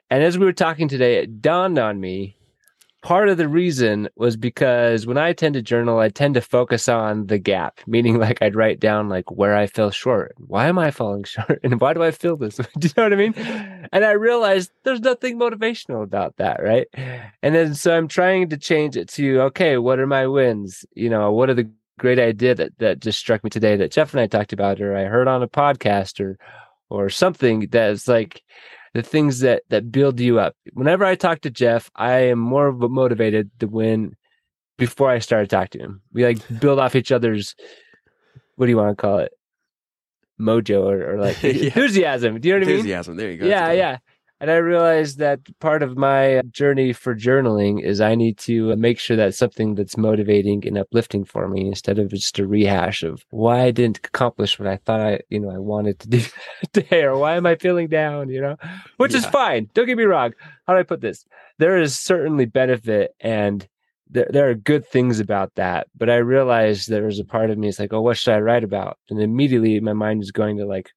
And 0.09 0.23
as 0.23 0.39
we 0.39 0.45
were 0.45 0.53
talking 0.53 0.87
today, 0.87 1.17
it 1.17 1.43
dawned 1.43 1.81
on 1.81 1.99
me 1.99 2.37
part 3.03 3.29
of 3.29 3.39
the 3.39 3.49
reason 3.49 4.09
was 4.15 4.37
because 4.37 5.05
when 5.05 5.19
I 5.19 5.33
tend 5.33 5.55
to 5.55 5.63
journal, 5.63 5.99
I 5.99 6.11
tend 6.11 6.35
to 6.35 6.41
focus 6.41 6.89
on 6.89 7.27
the 7.27 7.39
gap, 7.39 7.81
meaning 7.89 8.21
like 8.21 8.41
I'd 8.41 8.55
write 8.55 8.79
down 8.79 9.09
like 9.09 9.33
where 9.33 9.57
I 9.57 9.67
fell 9.67 9.91
short. 9.91 10.37
Why 10.39 10.69
am 10.69 10.79
I 10.79 10.93
falling 10.93 11.25
short? 11.25 11.59
And 11.65 11.81
why 11.81 11.93
do 11.93 12.05
I 12.05 12.13
feel 12.13 12.37
this? 12.37 12.57
do 12.79 12.87
you 12.87 12.95
know 12.97 13.03
what 13.03 13.13
I 13.13 13.17
mean? 13.17 13.35
And 13.93 14.05
I 14.05 14.13
realized 14.13 14.71
there's 14.85 15.01
nothing 15.01 15.41
motivational 15.41 16.05
about 16.05 16.37
that, 16.37 16.63
right? 16.63 16.87
And 17.43 17.53
then 17.53 17.75
so 17.75 17.97
I'm 17.97 18.07
trying 18.07 18.49
to 18.51 18.57
change 18.57 18.97
it 18.97 19.09
to 19.15 19.41
okay, 19.43 19.77
what 19.77 19.99
are 19.99 20.07
my 20.07 20.29
wins? 20.29 20.85
You 20.95 21.11
know, 21.11 21.33
what 21.33 21.51
are 21.51 21.55
the 21.55 21.69
great 22.03 22.19
idea 22.19 22.53
that 22.53 22.77
that 22.79 22.99
just 22.99 23.17
struck 23.17 23.45
me 23.45 23.49
today 23.49 23.77
that 23.77 23.93
Jeff 23.93 24.13
and 24.13 24.21
I 24.21 24.27
talked 24.27 24.53
about 24.53 24.81
or 24.81 24.97
I 24.97 25.05
heard 25.05 25.29
on 25.29 25.41
a 25.41 25.47
podcast 25.47 26.21
or 26.21 26.37
or 26.91 27.09
something 27.09 27.69
that's 27.71 28.09
like 28.09 28.43
the 28.93 29.05
things 29.05 29.39
that 29.39 29.63
that 29.71 29.93
build 29.93 30.19
you 30.19 30.41
up. 30.41 30.57
Whenever 30.73 31.05
I 31.05 31.15
talk 31.15 31.43
to 31.43 31.51
Jeff, 31.51 31.91
I 31.95 32.15
am 32.33 32.41
more 32.41 32.73
motivated 32.73 33.53
to 33.61 33.69
win 33.69 34.17
before 34.79 35.11
I 35.11 35.21
start 35.21 35.49
talking 35.49 35.79
to 35.79 35.85
him. 35.85 36.03
We 36.13 36.25
like 36.25 36.41
build 36.61 36.81
off 36.81 36.97
each 36.97 37.13
other's 37.13 37.55
what 38.57 38.67
do 38.67 38.71
you 38.71 38.77
want 38.77 38.91
to 38.91 39.01
call 39.01 39.19
it? 39.19 39.33
Mojo 40.41 40.83
or, 40.83 41.15
or 41.15 41.21
like 41.21 41.41
yeah. 41.45 41.51
enthusiasm. 41.51 42.41
Do 42.41 42.49
you 42.49 42.55
know 42.55 42.67
what 42.67 42.69
enthusiasm. 42.69 43.13
I 43.13 43.17
mean? 43.17 43.17
Enthusiasm. 43.17 43.17
There 43.17 43.31
you 43.31 43.39
go. 43.39 43.47
Yeah, 43.47 43.73
yeah. 43.73 43.99
And 44.43 44.51
I 44.51 44.57
realized 44.57 45.19
that 45.19 45.39
part 45.61 45.85
of 45.85 45.97
my 45.97 46.43
journey 46.51 46.93
for 46.93 47.15
journaling 47.15 47.81
is 47.81 48.01
I 48.01 48.17
need 48.17 48.39
to 48.39 48.75
make 48.75 48.99
sure 48.99 49.17
that 49.17 49.37
something 49.37 49.77
that's 49.77 49.97
motivating 49.97 50.67
and 50.67 50.77
uplifting 50.77 51.25
for 51.25 51.47
me 51.47 51.69
instead 51.69 52.01
of 52.01 52.11
just 52.11 52.41
a 52.41 52.47
rehash 52.47 53.05
of 53.05 53.25
why 53.31 53.61
I 53.61 53.71
didn't 53.71 53.99
accomplish 53.99 54.59
what 54.59 54.67
I 54.67 54.79
thought 54.79 54.99
I, 54.99 55.21
you 55.29 55.39
know, 55.39 55.49
I 55.49 55.59
wanted 55.59 56.01
to 56.01 56.09
do 56.09 56.23
today 56.73 57.05
or 57.05 57.17
why 57.17 57.37
am 57.37 57.47
I 57.47 57.55
feeling 57.55 57.87
down, 57.87 58.31
you 58.31 58.41
know, 58.41 58.57
which 58.97 59.13
yeah. 59.13 59.19
is 59.19 59.27
fine. 59.27 59.71
Don't 59.75 59.87
get 59.87 59.97
me 59.97 60.03
wrong. 60.03 60.33
How 60.67 60.73
do 60.73 60.81
I 60.81 60.83
put 60.83 61.03
this? 61.03 61.25
There 61.59 61.81
is 61.81 61.97
certainly 61.97 62.47
benefit 62.47 63.15
and 63.21 63.69
there, 64.11 64.27
there 64.29 64.51
are 64.51 64.55
good 64.55 64.85
things 64.89 65.21
about 65.21 65.55
that. 65.55 65.87
But 65.97 66.11
I 66.11 66.17
realized 66.17 66.89
there 66.89 67.07
was 67.07 67.21
a 67.21 67.25
part 67.25 67.51
of 67.51 67.59
me, 67.59 67.69
it's 67.69 67.79
like, 67.79 67.93
oh, 67.93 68.01
what 68.01 68.17
should 68.17 68.35
I 68.35 68.41
write 68.41 68.65
about? 68.65 68.99
And 69.09 69.23
immediately 69.23 69.79
my 69.79 69.93
mind 69.93 70.21
is 70.21 70.33
going 70.33 70.57
to 70.57 70.67
like, 70.67 70.91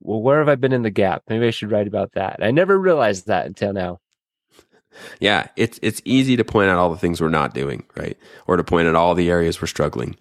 well, 0.00 0.20
where 0.20 0.38
have 0.38 0.48
I 0.48 0.54
been 0.54 0.72
in 0.72 0.82
the 0.82 0.90
gap? 0.90 1.22
Maybe 1.28 1.46
I 1.46 1.50
should 1.50 1.70
write 1.70 1.86
about 1.86 2.12
that. 2.12 2.40
I 2.42 2.50
never 2.50 2.78
realized 2.78 3.26
that 3.26 3.46
until 3.46 3.72
now. 3.72 3.98
Yeah, 5.20 5.48
it's 5.56 5.78
it's 5.82 6.02
easy 6.04 6.36
to 6.36 6.44
point 6.44 6.68
out 6.68 6.78
all 6.78 6.90
the 6.90 6.98
things 6.98 7.20
we're 7.20 7.28
not 7.28 7.54
doing, 7.54 7.84
right? 7.96 8.18
Or 8.46 8.56
to 8.56 8.64
point 8.64 8.88
out 8.88 8.96
all 8.96 9.14
the 9.14 9.30
areas 9.30 9.60
we're 9.60 9.68
struggling. 9.68 10.16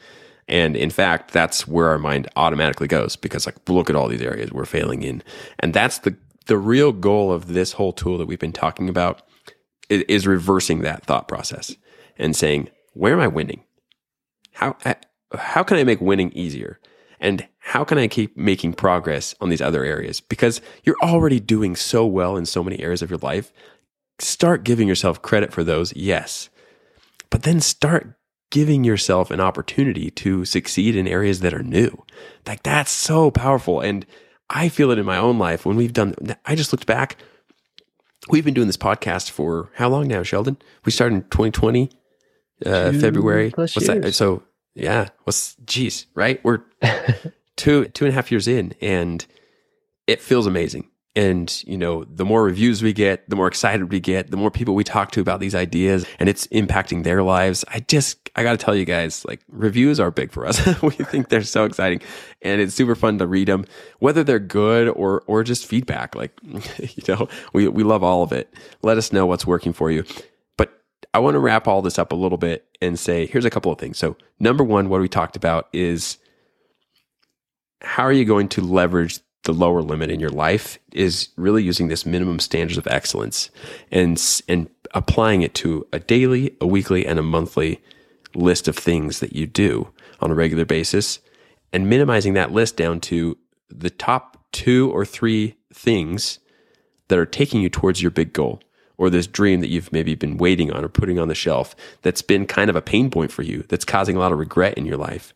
And 0.48 0.76
in 0.76 0.90
fact, 0.90 1.32
that's 1.32 1.68
where 1.68 1.88
our 1.90 2.00
mind 2.00 2.28
automatically 2.36 2.88
goes 2.88 3.16
because 3.16 3.46
like 3.46 3.58
look 3.70 3.90
at 3.90 3.96
all 3.96 4.08
these 4.08 4.22
areas 4.22 4.52
we're 4.52 4.66
failing 4.66 5.04
in. 5.04 5.24
And 5.60 5.74
that's 5.74 6.00
the 6.00 6.16
the 6.46 6.58
real 6.58 6.92
goal 6.92 7.32
of 7.32 7.48
this 7.48 7.74
whole 7.74 7.94
tool 7.94 8.18
that 8.18 8.26
we've 8.26 8.40
been 8.40 8.52
talking 8.52 8.90
about 8.90 9.22
is, 9.90 10.04
is 10.08 10.28
reversing 10.28 10.82
that 10.82 11.06
thought 11.06 11.28
process 11.28 11.76
and 12.18 12.36
saying, 12.36 12.70
where 12.94 13.14
am 13.14 13.20
I 13.20 13.28
winning? 13.28 13.64
How 14.54 14.76
how 15.36 15.64
can 15.64 15.78
I 15.78 15.84
make 15.84 16.02
winning 16.02 16.32
easier? 16.34 16.80
And 17.20 17.48
how 17.60 17.84
can 17.84 17.98
I 17.98 18.08
keep 18.08 18.38
making 18.38 18.74
progress 18.74 19.36
on 19.42 19.50
these 19.50 19.62
other 19.62 19.84
areas? 19.84 20.22
Because 20.22 20.62
you're 20.84 21.00
already 21.02 21.40
doing 21.40 21.76
so 21.76 22.06
well 22.06 22.38
in 22.38 22.46
so 22.46 22.64
many 22.64 22.80
areas 22.80 23.02
of 23.02 23.10
your 23.10 23.20
life. 23.20 23.52
Start 24.20 24.64
giving 24.64 24.88
yourself 24.88 25.22
credit 25.22 25.52
for 25.52 25.64
those, 25.64 25.96
yes. 25.96 26.50
But 27.30 27.44
then 27.44 27.60
start 27.60 28.16
giving 28.52 28.84
yourself 28.84 29.32
an 29.32 29.40
opportunity 29.40 30.10
to 30.10 30.44
succeed 30.46 30.96
in 30.96 31.08
areas 31.08 31.42
that 31.42 31.54
are 31.54 31.64
new. 31.64 32.04
Like 32.48 32.64
that's 32.64 32.92
so 32.92 33.30
powerful. 33.32 33.80
And 33.82 34.06
I 34.50 34.70
feel 34.70 34.92
it 34.92 34.98
in 34.98 35.06
my 35.06 35.18
own 35.18 35.38
life 35.38 35.66
when 35.66 35.78
we've 35.78 35.94
done, 35.94 36.16
I 36.46 36.56
just 36.56 36.74
looked 36.74 36.88
back. 36.88 37.18
We've 38.30 38.46
been 38.46 38.54
doing 38.54 38.68
this 38.68 38.78
podcast 38.78 39.30
for 39.30 39.70
how 39.76 39.90
long 39.90 40.08
now, 40.08 40.24
Sheldon? 40.24 40.58
We 40.86 40.92
started 40.92 41.16
in 41.16 41.22
2020, 41.24 41.90
uh, 42.66 42.92
February. 42.94 43.52
What's 43.56 43.76
years. 43.76 43.88
that? 43.88 44.14
So 44.14 44.44
yeah. 44.74 45.10
What's 45.24 45.56
geez, 45.66 46.08
right? 46.16 46.44
We're 46.44 46.62
two 47.56 47.86
two 47.86 48.06
and 48.06 48.12
a 48.12 48.16
half 48.16 48.32
years 48.32 48.48
in, 48.48 48.74
and 48.82 49.26
it 50.08 50.22
feels 50.22 50.48
amazing. 50.48 50.90
And 51.16 51.64
you 51.66 51.78
know, 51.78 52.04
the 52.06 52.24
more 52.24 52.44
reviews 52.44 52.82
we 52.82 52.94
get, 52.94 53.30
the 53.30 53.36
more 53.36 53.48
excited 53.48 53.92
we 53.92 54.00
get, 54.00 54.32
the 54.32 54.38
more 54.38 54.52
people 54.52 54.76
we 54.76 54.84
talk 54.84 55.12
to 55.12 55.22
about 55.22 55.40
these 55.40 55.56
ideas, 55.56 56.06
and 56.20 56.30
it's 56.30 56.48
impacting 56.48 57.04
their 57.04 57.24
lives. 57.24 57.66
I 57.68 57.80
just 57.82 58.30
I 58.36 58.44
got 58.44 58.52
to 58.52 58.58
tell 58.58 58.76
you 58.76 58.86
guys, 58.86 59.26
like 59.26 59.42
reviews 59.50 60.00
are 60.00 60.12
big 60.12 60.32
for 60.32 60.46
us. 60.46 60.82
we 60.82 60.92
think 60.92 61.30
they're 61.30 61.42
so 61.42 61.66
exciting, 61.66 62.02
and 62.42 62.62
it's 62.62 62.76
super 62.76 62.96
fun 62.96 63.18
to 63.18 63.28
read 63.28 63.48
them, 63.48 63.66
whether 64.00 64.24
they're 64.24 64.40
good 64.40 64.88
or 64.88 65.24
or 65.28 65.44
just 65.44 65.66
feedback. 65.66 66.16
Like 66.16 66.40
you 66.44 67.04
know, 67.08 67.28
we 67.54 67.68
we 67.68 67.84
love 67.84 68.04
all 68.04 68.24
of 68.24 68.32
it. 68.32 68.54
Let 68.84 68.98
us 68.98 69.12
know 69.12 69.26
what's 69.26 69.48
working 69.48 69.74
for 69.74 69.92
you. 69.92 70.06
But 70.58 70.72
I 71.14 71.20
want 71.20 71.36
to 71.36 71.40
wrap 71.40 71.68
all 71.68 71.82
this 71.82 72.00
up 72.00 72.12
a 72.12 72.16
little 72.16 72.38
bit 72.38 72.66
and 72.82 72.98
say 72.98 73.26
here's 73.26 73.46
a 73.46 73.50
couple 73.50 73.72
of 73.72 73.80
things. 73.80 73.98
So, 73.98 74.16
number 74.40 74.64
one, 74.64 74.90
what 74.90 75.02
we 75.02 75.10
talked 75.10 75.36
about 75.36 75.70
is 75.74 76.20
how 77.82 78.04
are 78.04 78.14
you 78.14 78.26
going 78.26 78.48
to 78.50 78.62
leverage 78.62 79.20
the 79.44 79.54
lower 79.54 79.82
limit 79.82 80.10
in 80.10 80.20
your 80.20 80.30
life 80.30 80.78
is 80.92 81.30
really 81.38 81.64
using 81.64 81.88
this 81.88 82.06
minimum 82.06 82.40
standards 82.40 82.78
of 82.78 82.88
excellence 82.88 83.50
and 83.92 84.42
and 84.48 84.70
applying 84.94 85.44
it 85.44 85.54
to 85.54 85.88
a 85.94 86.00
daily, 86.00 86.56
a 86.60 86.68
weekly, 86.68 87.06
and 87.06 87.20
a 87.20 87.24
monthly 87.24 87.82
list 88.36 88.68
of 88.68 88.76
things 88.76 89.20
that 89.20 89.34
you 89.34 89.46
do 89.46 89.88
on 90.20 90.32
a 90.32 90.36
regular 90.36 90.66
basis 90.66 91.20
and 91.72 91.90
minimizing 91.90 92.34
that 92.34 92.52
list 92.52 92.76
down 92.76 93.00
to 93.00 93.38
the 93.70 93.90
top 93.90 94.38
two 94.52 94.92
or 94.92 95.06
three 95.06 95.56
things 95.74 96.40
that 97.08 97.20
are 97.20 97.26
taking 97.26 97.62
you 97.62 97.70
towards 97.70 98.02
your 98.02 98.12
big 98.12 98.34
goal 98.34 98.62
or 98.98 99.10
this 99.10 99.28
dream 99.28 99.62
that 99.62 99.70
you've 99.70 99.94
maybe 99.94 100.16
been 100.16 100.38
waiting 100.38 100.72
on 100.72 100.84
or 100.84 100.90
putting 100.90 101.20
on 101.20 101.28
the 101.28 101.36
shelf 101.36 101.76
that's 102.02 102.22
been 102.22 102.46
kind 102.46 102.70
of 102.70 102.76
a 102.76 102.82
pain 102.82 103.10
point 103.10 103.32
for 103.32 103.44
you, 103.44 103.64
that's 103.70 103.86
causing 103.86 104.16
a 104.16 104.20
lot 104.20 104.32
of 104.32 104.40
regret 104.40 104.78
in 104.78 104.86
your 104.86 104.98
life. 104.98 105.34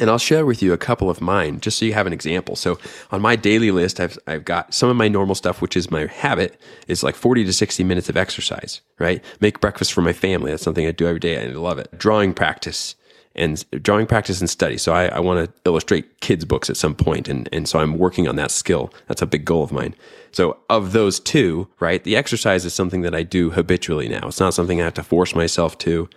And 0.00 0.10
I'll 0.10 0.18
share 0.18 0.44
with 0.44 0.60
you 0.62 0.72
a 0.72 0.78
couple 0.78 1.08
of 1.08 1.20
mine 1.20 1.60
just 1.60 1.78
so 1.78 1.84
you 1.84 1.92
have 1.92 2.06
an 2.06 2.12
example. 2.12 2.56
So 2.56 2.78
on 3.12 3.22
my 3.22 3.36
daily 3.36 3.70
list, 3.70 4.00
I've, 4.00 4.18
I've 4.26 4.44
got 4.44 4.74
some 4.74 4.88
of 4.88 4.96
my 4.96 5.06
normal 5.06 5.36
stuff, 5.36 5.62
which 5.62 5.76
is 5.76 5.90
my 5.90 6.06
habit 6.06 6.60
is 6.88 7.02
like 7.04 7.14
40 7.14 7.44
to 7.44 7.52
60 7.52 7.84
minutes 7.84 8.08
of 8.08 8.16
exercise, 8.16 8.80
right? 8.98 9.22
Make 9.40 9.60
breakfast 9.60 9.92
for 9.92 10.02
my 10.02 10.12
family. 10.12 10.50
That's 10.50 10.64
something 10.64 10.86
I 10.86 10.90
do 10.90 11.06
every 11.06 11.20
day. 11.20 11.40
I 11.42 11.46
love 11.52 11.78
it. 11.78 11.96
Drawing 11.96 12.34
practice 12.34 12.96
and 13.36 13.64
drawing 13.82 14.06
practice 14.06 14.40
and 14.40 14.48
study. 14.48 14.78
So 14.78 14.92
I, 14.92 15.06
I 15.06 15.20
want 15.20 15.44
to 15.46 15.52
illustrate 15.64 16.20
kids 16.20 16.44
books 16.44 16.70
at 16.70 16.76
some 16.76 16.94
point, 16.94 17.28
and 17.28 17.48
and 17.52 17.68
so 17.68 17.80
I'm 17.80 17.98
working 17.98 18.28
on 18.28 18.36
that 18.36 18.50
skill. 18.50 18.92
That's 19.08 19.22
a 19.22 19.26
big 19.26 19.44
goal 19.44 19.64
of 19.64 19.72
mine. 19.72 19.94
So 20.32 20.58
of 20.70 20.92
those 20.92 21.20
two, 21.20 21.68
right, 21.80 22.02
the 22.02 22.16
exercise 22.16 22.64
is 22.64 22.74
something 22.74 23.02
that 23.02 23.14
I 23.14 23.22
do 23.22 23.50
habitually 23.50 24.08
now. 24.08 24.28
It's 24.28 24.40
not 24.40 24.54
something 24.54 24.80
I 24.80 24.84
have 24.84 24.94
to 24.94 25.02
force 25.02 25.34
myself 25.34 25.78
to. 25.78 26.08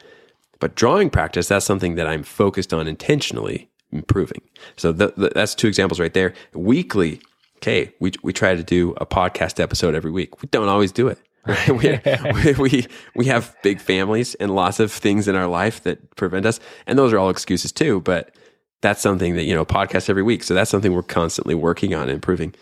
But 0.60 0.76
drawing 0.76 1.10
practice, 1.10 1.48
that's 1.48 1.66
something 1.66 1.96
that 1.96 2.08
I'm 2.08 2.24
focused 2.24 2.74
on 2.74 2.88
intentionally 2.88 3.70
improving. 3.92 4.42
So 4.76 4.92
that's 4.92 5.56
two 5.56 5.68
examples 5.68 6.00
right 6.00 6.14
there. 6.14 6.34
Weekly, 6.54 7.22
okay, 7.58 7.94
we 8.00 8.12
we 8.24 8.34
try 8.34 8.56
to 8.56 8.64
do 8.64 8.92
a 8.98 9.06
podcast 9.06 9.60
episode 9.60 9.96
every 9.96 10.12
week. 10.12 10.42
We 10.42 10.48
don't 10.50 10.70
always 10.70 10.92
do 10.92 11.08
it. 11.08 11.20
Right? 11.48 12.36
we, 12.44 12.54
we, 12.56 12.88
we 13.16 13.26
have 13.28 13.56
big 13.64 13.80
families 13.80 14.36
and 14.36 14.54
lots 14.54 14.82
of 14.82 14.92
things 14.92 15.30
in 15.30 15.36
our 15.38 15.48
life 15.48 15.82
that 15.84 16.14
prevent 16.18 16.46
us, 16.46 16.60
and 16.86 17.00
those 17.00 17.14
are 17.14 17.18
all 17.18 17.30
excuses 17.30 17.72
too. 17.72 18.02
But 18.02 18.36
that's 18.82 19.02
something 19.02 19.36
that 19.36 19.46
you 19.46 19.56
know 19.56 19.64
podcast 19.64 20.10
every 20.10 20.24
week, 20.24 20.44
so 20.44 20.54
that's 20.54 20.70
something 20.70 20.94
we're 20.94 21.04
constantly 21.04 21.56
working 21.56 21.94
on 21.94 22.10
improving. 22.10 22.54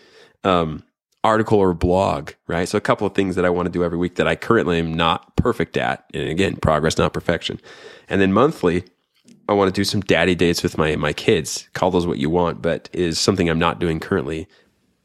Um, 0.44 0.84
article 1.26 1.58
or 1.58 1.74
blog, 1.74 2.30
right? 2.46 2.68
So 2.68 2.78
a 2.78 2.80
couple 2.80 3.06
of 3.06 3.14
things 3.14 3.34
that 3.34 3.44
I 3.44 3.50
want 3.50 3.66
to 3.66 3.72
do 3.72 3.82
every 3.82 3.98
week 3.98 4.14
that 4.14 4.28
I 4.28 4.36
currently 4.36 4.78
am 4.78 4.94
not 4.94 5.34
perfect 5.36 5.76
at, 5.76 6.04
and 6.14 6.28
again, 6.28 6.56
progress, 6.56 6.96
not 6.96 7.12
perfection. 7.12 7.60
And 8.08 8.20
then 8.20 8.32
monthly, 8.32 8.84
I 9.48 9.52
want 9.52 9.68
to 9.68 9.78
do 9.78 9.84
some 9.84 10.00
daddy 10.00 10.34
dates 10.34 10.62
with 10.62 10.78
my 10.78 10.96
my 10.96 11.12
kids. 11.12 11.68
Call 11.72 11.90
those 11.90 12.06
what 12.06 12.18
you 12.18 12.30
want, 12.30 12.62
but 12.62 12.88
is 12.92 13.18
something 13.18 13.50
I'm 13.50 13.58
not 13.58 13.80
doing 13.80 14.00
currently 14.00 14.46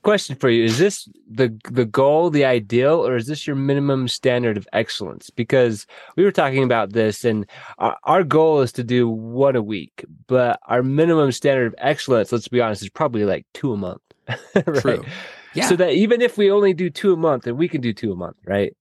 question 0.04 0.36
for 0.36 0.50
you 0.50 0.64
is 0.64 0.80
this 0.80 1.08
the 1.30 1.56
the 1.70 1.86
goal 1.86 2.32
the 2.32 2.44
ideal 2.44 3.06
or 3.06 3.16
is 3.16 3.28
this 3.28 3.46
your 3.46 3.56
minimum 3.56 4.08
standard 4.08 4.58
of 4.58 4.68
excellence 4.74 5.30
because 5.30 5.86
we 6.16 6.24
were 6.24 6.32
talking 6.32 6.64
about 6.64 6.94
this 6.94 7.24
and 7.24 7.46
our, 7.78 7.96
our, 8.06 8.24
goal 8.24 8.62
is 8.62 8.72
to 8.72 8.84
do 8.84 9.08
one 9.08 9.56
a 9.56 9.62
week 9.62 10.04
but 10.26 10.60
our 10.66 10.82
minimum 10.82 11.32
standard 11.32 11.68
of 11.68 11.76
excellence 11.78 12.32
let's 12.32 12.48
be 12.48 12.60
honest 12.60 12.82
is 12.82 12.90
probably 12.90 13.26
like 13.26 13.46
two 13.54 13.74
a 13.74 13.78
month 13.78 14.02
right 14.56 14.82
True. 14.82 15.06
Yeah 15.54 15.68
so 15.68 15.76
that 15.76 15.94
even 15.94 16.22
if 16.22 16.38
we 16.38 16.52
only 16.52 16.74
do 16.74 16.90
two 16.90 17.14
a 17.14 17.18
month 17.18 17.48
and 17.48 17.58
we 17.58 17.68
can 17.68 17.82
do 17.82 17.94
two 17.94 18.12
a 18.12 18.16
month 18.16 18.38
right 18.46 18.76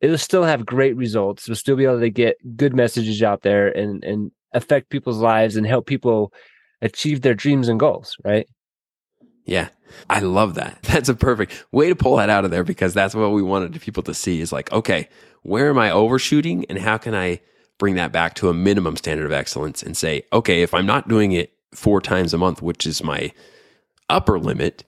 it'll 0.00 0.18
still 0.18 0.44
have 0.44 0.64
great 0.64 0.96
results 0.96 1.48
we'll 1.48 1.56
still 1.56 1.76
be 1.76 1.84
able 1.84 2.00
to 2.00 2.10
get 2.10 2.36
good 2.56 2.74
messages 2.74 3.22
out 3.22 3.42
there 3.42 3.68
and 3.68 4.04
and 4.04 4.30
affect 4.52 4.90
people's 4.90 5.18
lives 5.18 5.56
and 5.56 5.66
help 5.66 5.86
people 5.86 6.32
achieve 6.82 7.22
their 7.22 7.34
dreams 7.34 7.68
and 7.68 7.80
goals, 7.80 8.16
right? 8.24 8.46
Yeah. 9.44 9.68
I 10.10 10.20
love 10.20 10.54
that. 10.54 10.78
That's 10.82 11.08
a 11.08 11.14
perfect 11.14 11.64
way 11.72 11.88
to 11.88 11.96
pull 11.96 12.16
that 12.16 12.30
out 12.30 12.44
of 12.44 12.50
there 12.50 12.64
because 12.64 12.92
that's 12.92 13.14
what 13.14 13.32
we 13.32 13.42
wanted 13.42 13.80
people 13.80 14.02
to 14.04 14.14
see 14.14 14.40
is 14.40 14.52
like, 14.52 14.70
okay, 14.72 15.08
where 15.42 15.70
am 15.70 15.78
I 15.78 15.90
overshooting 15.90 16.66
and 16.66 16.78
how 16.78 16.98
can 16.98 17.14
I 17.14 17.40
bring 17.78 17.94
that 17.94 18.12
back 18.12 18.34
to 18.34 18.50
a 18.50 18.54
minimum 18.54 18.96
standard 18.96 19.24
of 19.24 19.32
excellence 19.32 19.82
and 19.82 19.96
say, 19.96 20.22
okay, 20.32 20.62
if 20.62 20.74
I'm 20.74 20.84
not 20.84 21.08
doing 21.08 21.32
it 21.32 21.52
four 21.74 22.00
times 22.00 22.34
a 22.34 22.38
month, 22.38 22.60
which 22.60 22.86
is 22.86 23.02
my 23.02 23.32
upper 24.10 24.38
limit, 24.38 24.84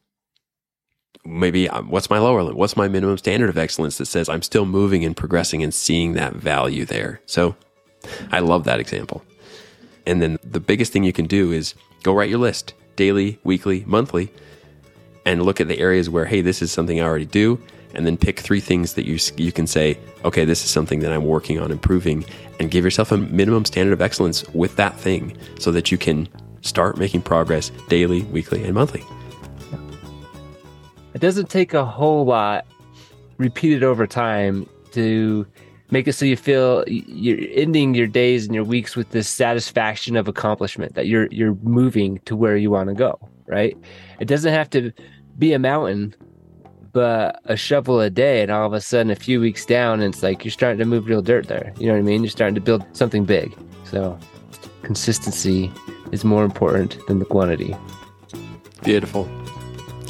maybe 1.24 1.68
um, 1.68 1.90
what's 1.90 2.10
my 2.10 2.18
lower 2.18 2.42
limit? 2.42 2.56
What's 2.56 2.76
my 2.76 2.88
minimum 2.88 3.18
standard 3.18 3.50
of 3.50 3.58
excellence 3.58 3.98
that 3.98 4.06
says 4.06 4.28
I'm 4.28 4.42
still 4.42 4.66
moving 4.66 5.04
and 5.04 5.16
progressing 5.16 5.62
and 5.62 5.72
seeing 5.72 6.14
that 6.14 6.34
value 6.34 6.84
there? 6.84 7.20
So 7.26 7.56
I 8.32 8.40
love 8.40 8.64
that 8.64 8.80
example. 8.80 9.22
And 10.06 10.22
then 10.22 10.38
the 10.42 10.60
biggest 10.60 10.92
thing 10.92 11.04
you 11.04 11.12
can 11.12 11.26
do 11.26 11.52
is 11.52 11.74
go 12.02 12.12
write 12.12 12.30
your 12.30 12.38
list 12.38 12.74
daily, 12.96 13.38
weekly, 13.44 13.84
monthly, 13.86 14.32
and 15.24 15.42
look 15.42 15.60
at 15.60 15.68
the 15.68 15.78
areas 15.78 16.08
where, 16.08 16.24
hey, 16.24 16.40
this 16.40 16.62
is 16.62 16.72
something 16.72 17.00
I 17.00 17.04
already 17.04 17.26
do. 17.26 17.62
And 17.94 18.06
then 18.06 18.16
pick 18.16 18.38
three 18.38 18.60
things 18.60 18.94
that 18.94 19.04
you, 19.04 19.18
you 19.36 19.52
can 19.52 19.66
say, 19.66 19.98
okay, 20.24 20.44
this 20.44 20.64
is 20.64 20.70
something 20.70 21.00
that 21.00 21.12
I'm 21.12 21.24
working 21.24 21.58
on 21.58 21.72
improving, 21.72 22.24
and 22.60 22.70
give 22.70 22.84
yourself 22.84 23.10
a 23.10 23.16
minimum 23.16 23.64
standard 23.64 23.92
of 23.92 24.00
excellence 24.00 24.46
with 24.50 24.76
that 24.76 24.98
thing 24.98 25.36
so 25.58 25.72
that 25.72 25.90
you 25.90 25.98
can 25.98 26.28
start 26.62 26.98
making 26.98 27.22
progress 27.22 27.72
daily, 27.88 28.22
weekly, 28.22 28.62
and 28.64 28.74
monthly. 28.74 29.04
It 31.14 31.20
doesn't 31.20 31.50
take 31.50 31.74
a 31.74 31.84
whole 31.84 32.24
lot 32.24 32.66
repeated 33.38 33.82
over 33.82 34.06
time 34.06 34.68
to 34.92 35.46
make 35.90 36.06
it 36.06 36.12
so 36.12 36.24
you 36.24 36.36
feel 36.36 36.84
you're 36.86 37.38
ending 37.52 37.94
your 37.94 38.06
days 38.06 38.46
and 38.46 38.54
your 38.54 38.64
weeks 38.64 38.94
with 38.94 39.10
this 39.10 39.28
satisfaction 39.28 40.14
of 40.16 40.28
accomplishment 40.28 40.94
that 40.94 41.06
you're 41.06 41.26
you're 41.32 41.54
moving 41.62 42.18
to 42.26 42.36
where 42.36 42.56
you 42.56 42.70
want 42.70 42.88
to 42.88 42.94
go 42.94 43.18
right? 43.50 43.76
It 44.20 44.26
doesn't 44.26 44.52
have 44.52 44.70
to 44.70 44.92
be 45.38 45.52
a 45.52 45.58
mountain 45.58 46.14
but 46.92 47.40
a 47.44 47.56
shovel 47.56 48.00
a 48.00 48.10
day 48.10 48.42
and 48.42 48.50
all 48.50 48.66
of 48.66 48.72
a 48.72 48.80
sudden 48.80 49.10
a 49.10 49.16
few 49.16 49.40
weeks 49.40 49.64
down 49.64 50.00
it's 50.00 50.24
like 50.24 50.44
you're 50.44 50.50
starting 50.50 50.78
to 50.78 50.84
move 50.84 51.06
real 51.06 51.22
dirt 51.22 51.46
there. 51.46 51.72
You 51.78 51.86
know 51.86 51.92
what 51.92 52.00
i 52.00 52.02
mean? 52.02 52.22
You're 52.22 52.30
starting 52.30 52.54
to 52.54 52.60
build 52.60 52.84
something 52.96 53.24
big. 53.24 53.56
So 53.84 54.18
consistency 54.82 55.70
is 56.12 56.24
more 56.24 56.44
important 56.44 56.98
than 57.06 57.18
the 57.18 57.24
quantity. 57.24 57.76
Beautiful 58.82 59.28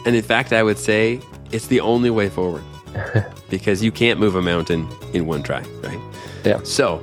and 0.07 0.17
in 0.17 0.23
fact 0.23 0.53
i 0.53 0.63
would 0.63 0.79
say 0.79 1.21
it's 1.53 1.67
the 1.67 1.81
only 1.81 2.11
way 2.11 2.29
forward 2.29 2.63
because 3.51 3.83
you 3.83 3.93
can't 3.93 4.19
move 4.19 4.35
a 4.35 4.43
mountain 4.43 4.89
in 5.13 5.27
one 5.27 5.43
try, 5.43 5.63
right? 5.83 6.01
Yeah. 6.45 6.61
So, 6.63 7.03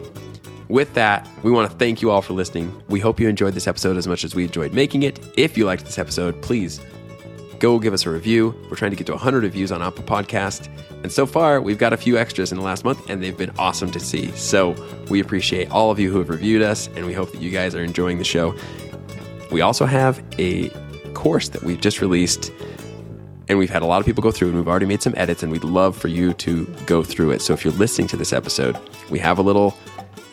with 0.70 0.94
that, 0.96 1.28
we 1.44 1.52
want 1.52 1.72
to 1.72 1.78
thank 1.78 2.02
you 2.02 2.12
all 2.12 2.22
for 2.22 2.34
listening. 2.34 2.82
We 2.90 3.00
hope 3.00 3.20
you 3.20 3.30
enjoyed 3.30 3.54
this 3.54 3.68
episode 3.68 3.98
as 3.98 4.08
much 4.08 4.24
as 4.24 4.36
we 4.36 4.44
enjoyed 4.44 4.74
making 4.74 5.04
it. 5.04 5.20
If 5.38 5.58
you 5.58 5.66
liked 5.66 5.86
this 5.86 5.98
episode, 5.98 6.42
please 6.42 6.82
go 7.60 7.80
give 7.80 7.94
us 7.94 8.06
a 8.06 8.10
review. 8.10 8.54
We're 8.70 8.76
trying 8.76 8.92
to 8.92 8.98
get 8.98 9.08
to 9.08 9.14
100 9.14 9.44
reviews 9.44 9.72
on 9.72 9.82
Apple 9.82 10.04
Podcast. 10.04 10.70
And 11.04 11.12
so 11.12 11.26
far, 11.26 11.62
we've 11.62 11.78
got 11.78 11.94
a 11.94 11.98
few 11.98 12.18
extras 12.18 12.52
in 12.52 12.58
the 12.58 12.64
last 12.64 12.84
month, 12.84 13.10
and 13.10 13.24
they've 13.24 13.38
been 13.38 13.54
awesome 13.58 13.92
to 13.92 14.00
see. 14.00 14.32
So 14.32 14.76
we 15.10 15.20
appreciate 15.20 15.72
all 15.72 15.90
of 15.90 16.00
you 16.00 16.12
who 16.12 16.20
have 16.20 16.30
reviewed 16.30 16.62
us, 16.62 16.90
and 16.96 17.06
we 17.06 17.14
hope 17.14 17.32
that 17.32 17.42
you 17.42 17.52
guys 17.52 17.74
are 17.74 17.84
enjoying 17.84 18.18
the 18.18 18.24
show. 18.24 18.56
We 19.52 19.62
also 19.62 19.86
have 19.86 20.22
a 20.38 20.70
course 21.14 21.50
that 21.50 21.64
we've 21.64 21.80
just 21.80 22.02
released 22.02 22.52
and 23.48 23.58
we've 23.58 23.70
had 23.70 23.82
a 23.82 23.86
lot 23.86 24.00
of 24.00 24.06
people 24.06 24.22
go 24.22 24.32
through 24.32 24.50
and 24.50 24.58
we've 24.58 24.68
already 24.68 24.86
made 24.86 25.02
some 25.02 25.14
edits 25.18 25.44
and 25.44 25.52
we'd 25.52 25.64
love 25.64 25.96
for 25.96 26.08
you 26.08 26.34
to 26.34 26.66
go 26.86 27.04
through 27.04 27.32
it. 27.32 27.42
So 27.42 27.54
if 27.54 27.64
you're 27.64 27.74
listening 27.74 28.08
to 28.10 28.18
this 28.18 28.34
episode, 28.34 28.78
we 29.10 29.20
have 29.20 29.38
a 29.38 29.42
little 29.42 29.76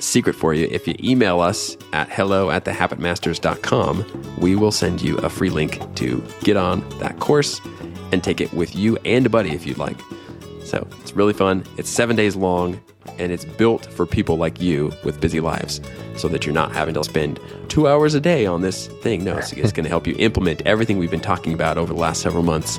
secret 0.00 0.34
for 0.34 0.54
you. 0.54 0.68
If 0.70 0.86
you 0.86 0.94
email 1.02 1.40
us 1.40 1.76
at 1.92 2.08
hello 2.10 2.50
at 2.50 2.64
thehabitmasters.com, 2.64 4.36
we 4.38 4.56
will 4.56 4.72
send 4.72 5.00
you 5.00 5.16
a 5.18 5.28
free 5.28 5.50
link 5.50 5.94
to 5.96 6.22
get 6.40 6.56
on 6.56 6.86
that 6.98 7.20
course 7.20 7.60
and 8.12 8.22
take 8.22 8.40
it 8.40 8.52
with 8.52 8.74
you 8.76 8.96
and 9.04 9.26
a 9.26 9.30
buddy 9.30 9.50
if 9.50 9.66
you'd 9.66 9.78
like. 9.78 9.98
So 10.64 10.86
it's 11.00 11.12
really 11.12 11.32
fun. 11.32 11.64
It's 11.76 11.90
seven 11.90 12.16
days 12.16 12.36
long 12.36 12.80
and 13.18 13.30
it's 13.30 13.44
built 13.44 13.86
for 13.86 14.06
people 14.06 14.36
like 14.36 14.60
you 14.60 14.92
with 15.04 15.20
busy 15.20 15.40
lives 15.40 15.80
so 16.16 16.26
that 16.28 16.46
you're 16.46 16.54
not 16.54 16.72
having 16.72 16.94
to 16.94 17.04
spend 17.04 17.38
two 17.68 17.86
hours 17.86 18.14
a 18.14 18.20
day 18.20 18.46
on 18.46 18.62
this 18.62 18.86
thing. 18.86 19.24
No, 19.24 19.36
it's, 19.36 19.52
it's 19.52 19.72
going 19.72 19.84
to 19.84 19.90
help 19.90 20.06
you 20.06 20.16
implement 20.18 20.62
everything 20.66 20.98
we've 20.98 21.10
been 21.10 21.20
talking 21.20 21.52
about 21.52 21.78
over 21.78 21.92
the 21.92 21.98
last 21.98 22.22
several 22.22 22.42
months 22.42 22.78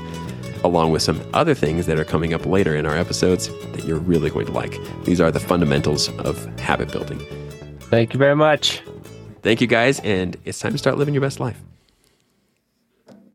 along 0.65 0.91
with 0.91 1.01
some 1.01 1.21
other 1.33 1.53
things 1.53 1.85
that 1.85 1.99
are 1.99 2.05
coming 2.05 2.33
up 2.33 2.45
later 2.45 2.75
in 2.75 2.85
our 2.85 2.97
episodes 2.97 3.49
that 3.73 3.85
you're 3.85 3.99
really 3.99 4.29
going 4.29 4.47
to 4.47 4.51
like. 4.51 4.77
These 5.03 5.21
are 5.21 5.31
the 5.31 5.39
fundamentals 5.39 6.09
of 6.19 6.45
habit 6.59 6.91
building. 6.91 7.19
Thank 7.79 8.13
you 8.13 8.19
very 8.19 8.35
much. 8.35 8.81
Thank 9.41 9.61
you 9.61 9.67
guys, 9.67 9.99
and 9.99 10.35
it's 10.43 10.59
time 10.59 10.71
to 10.71 10.77
start 10.77 10.97
living 10.97 11.13
your 11.13 11.21
best 11.21 11.39
life. 11.39 11.61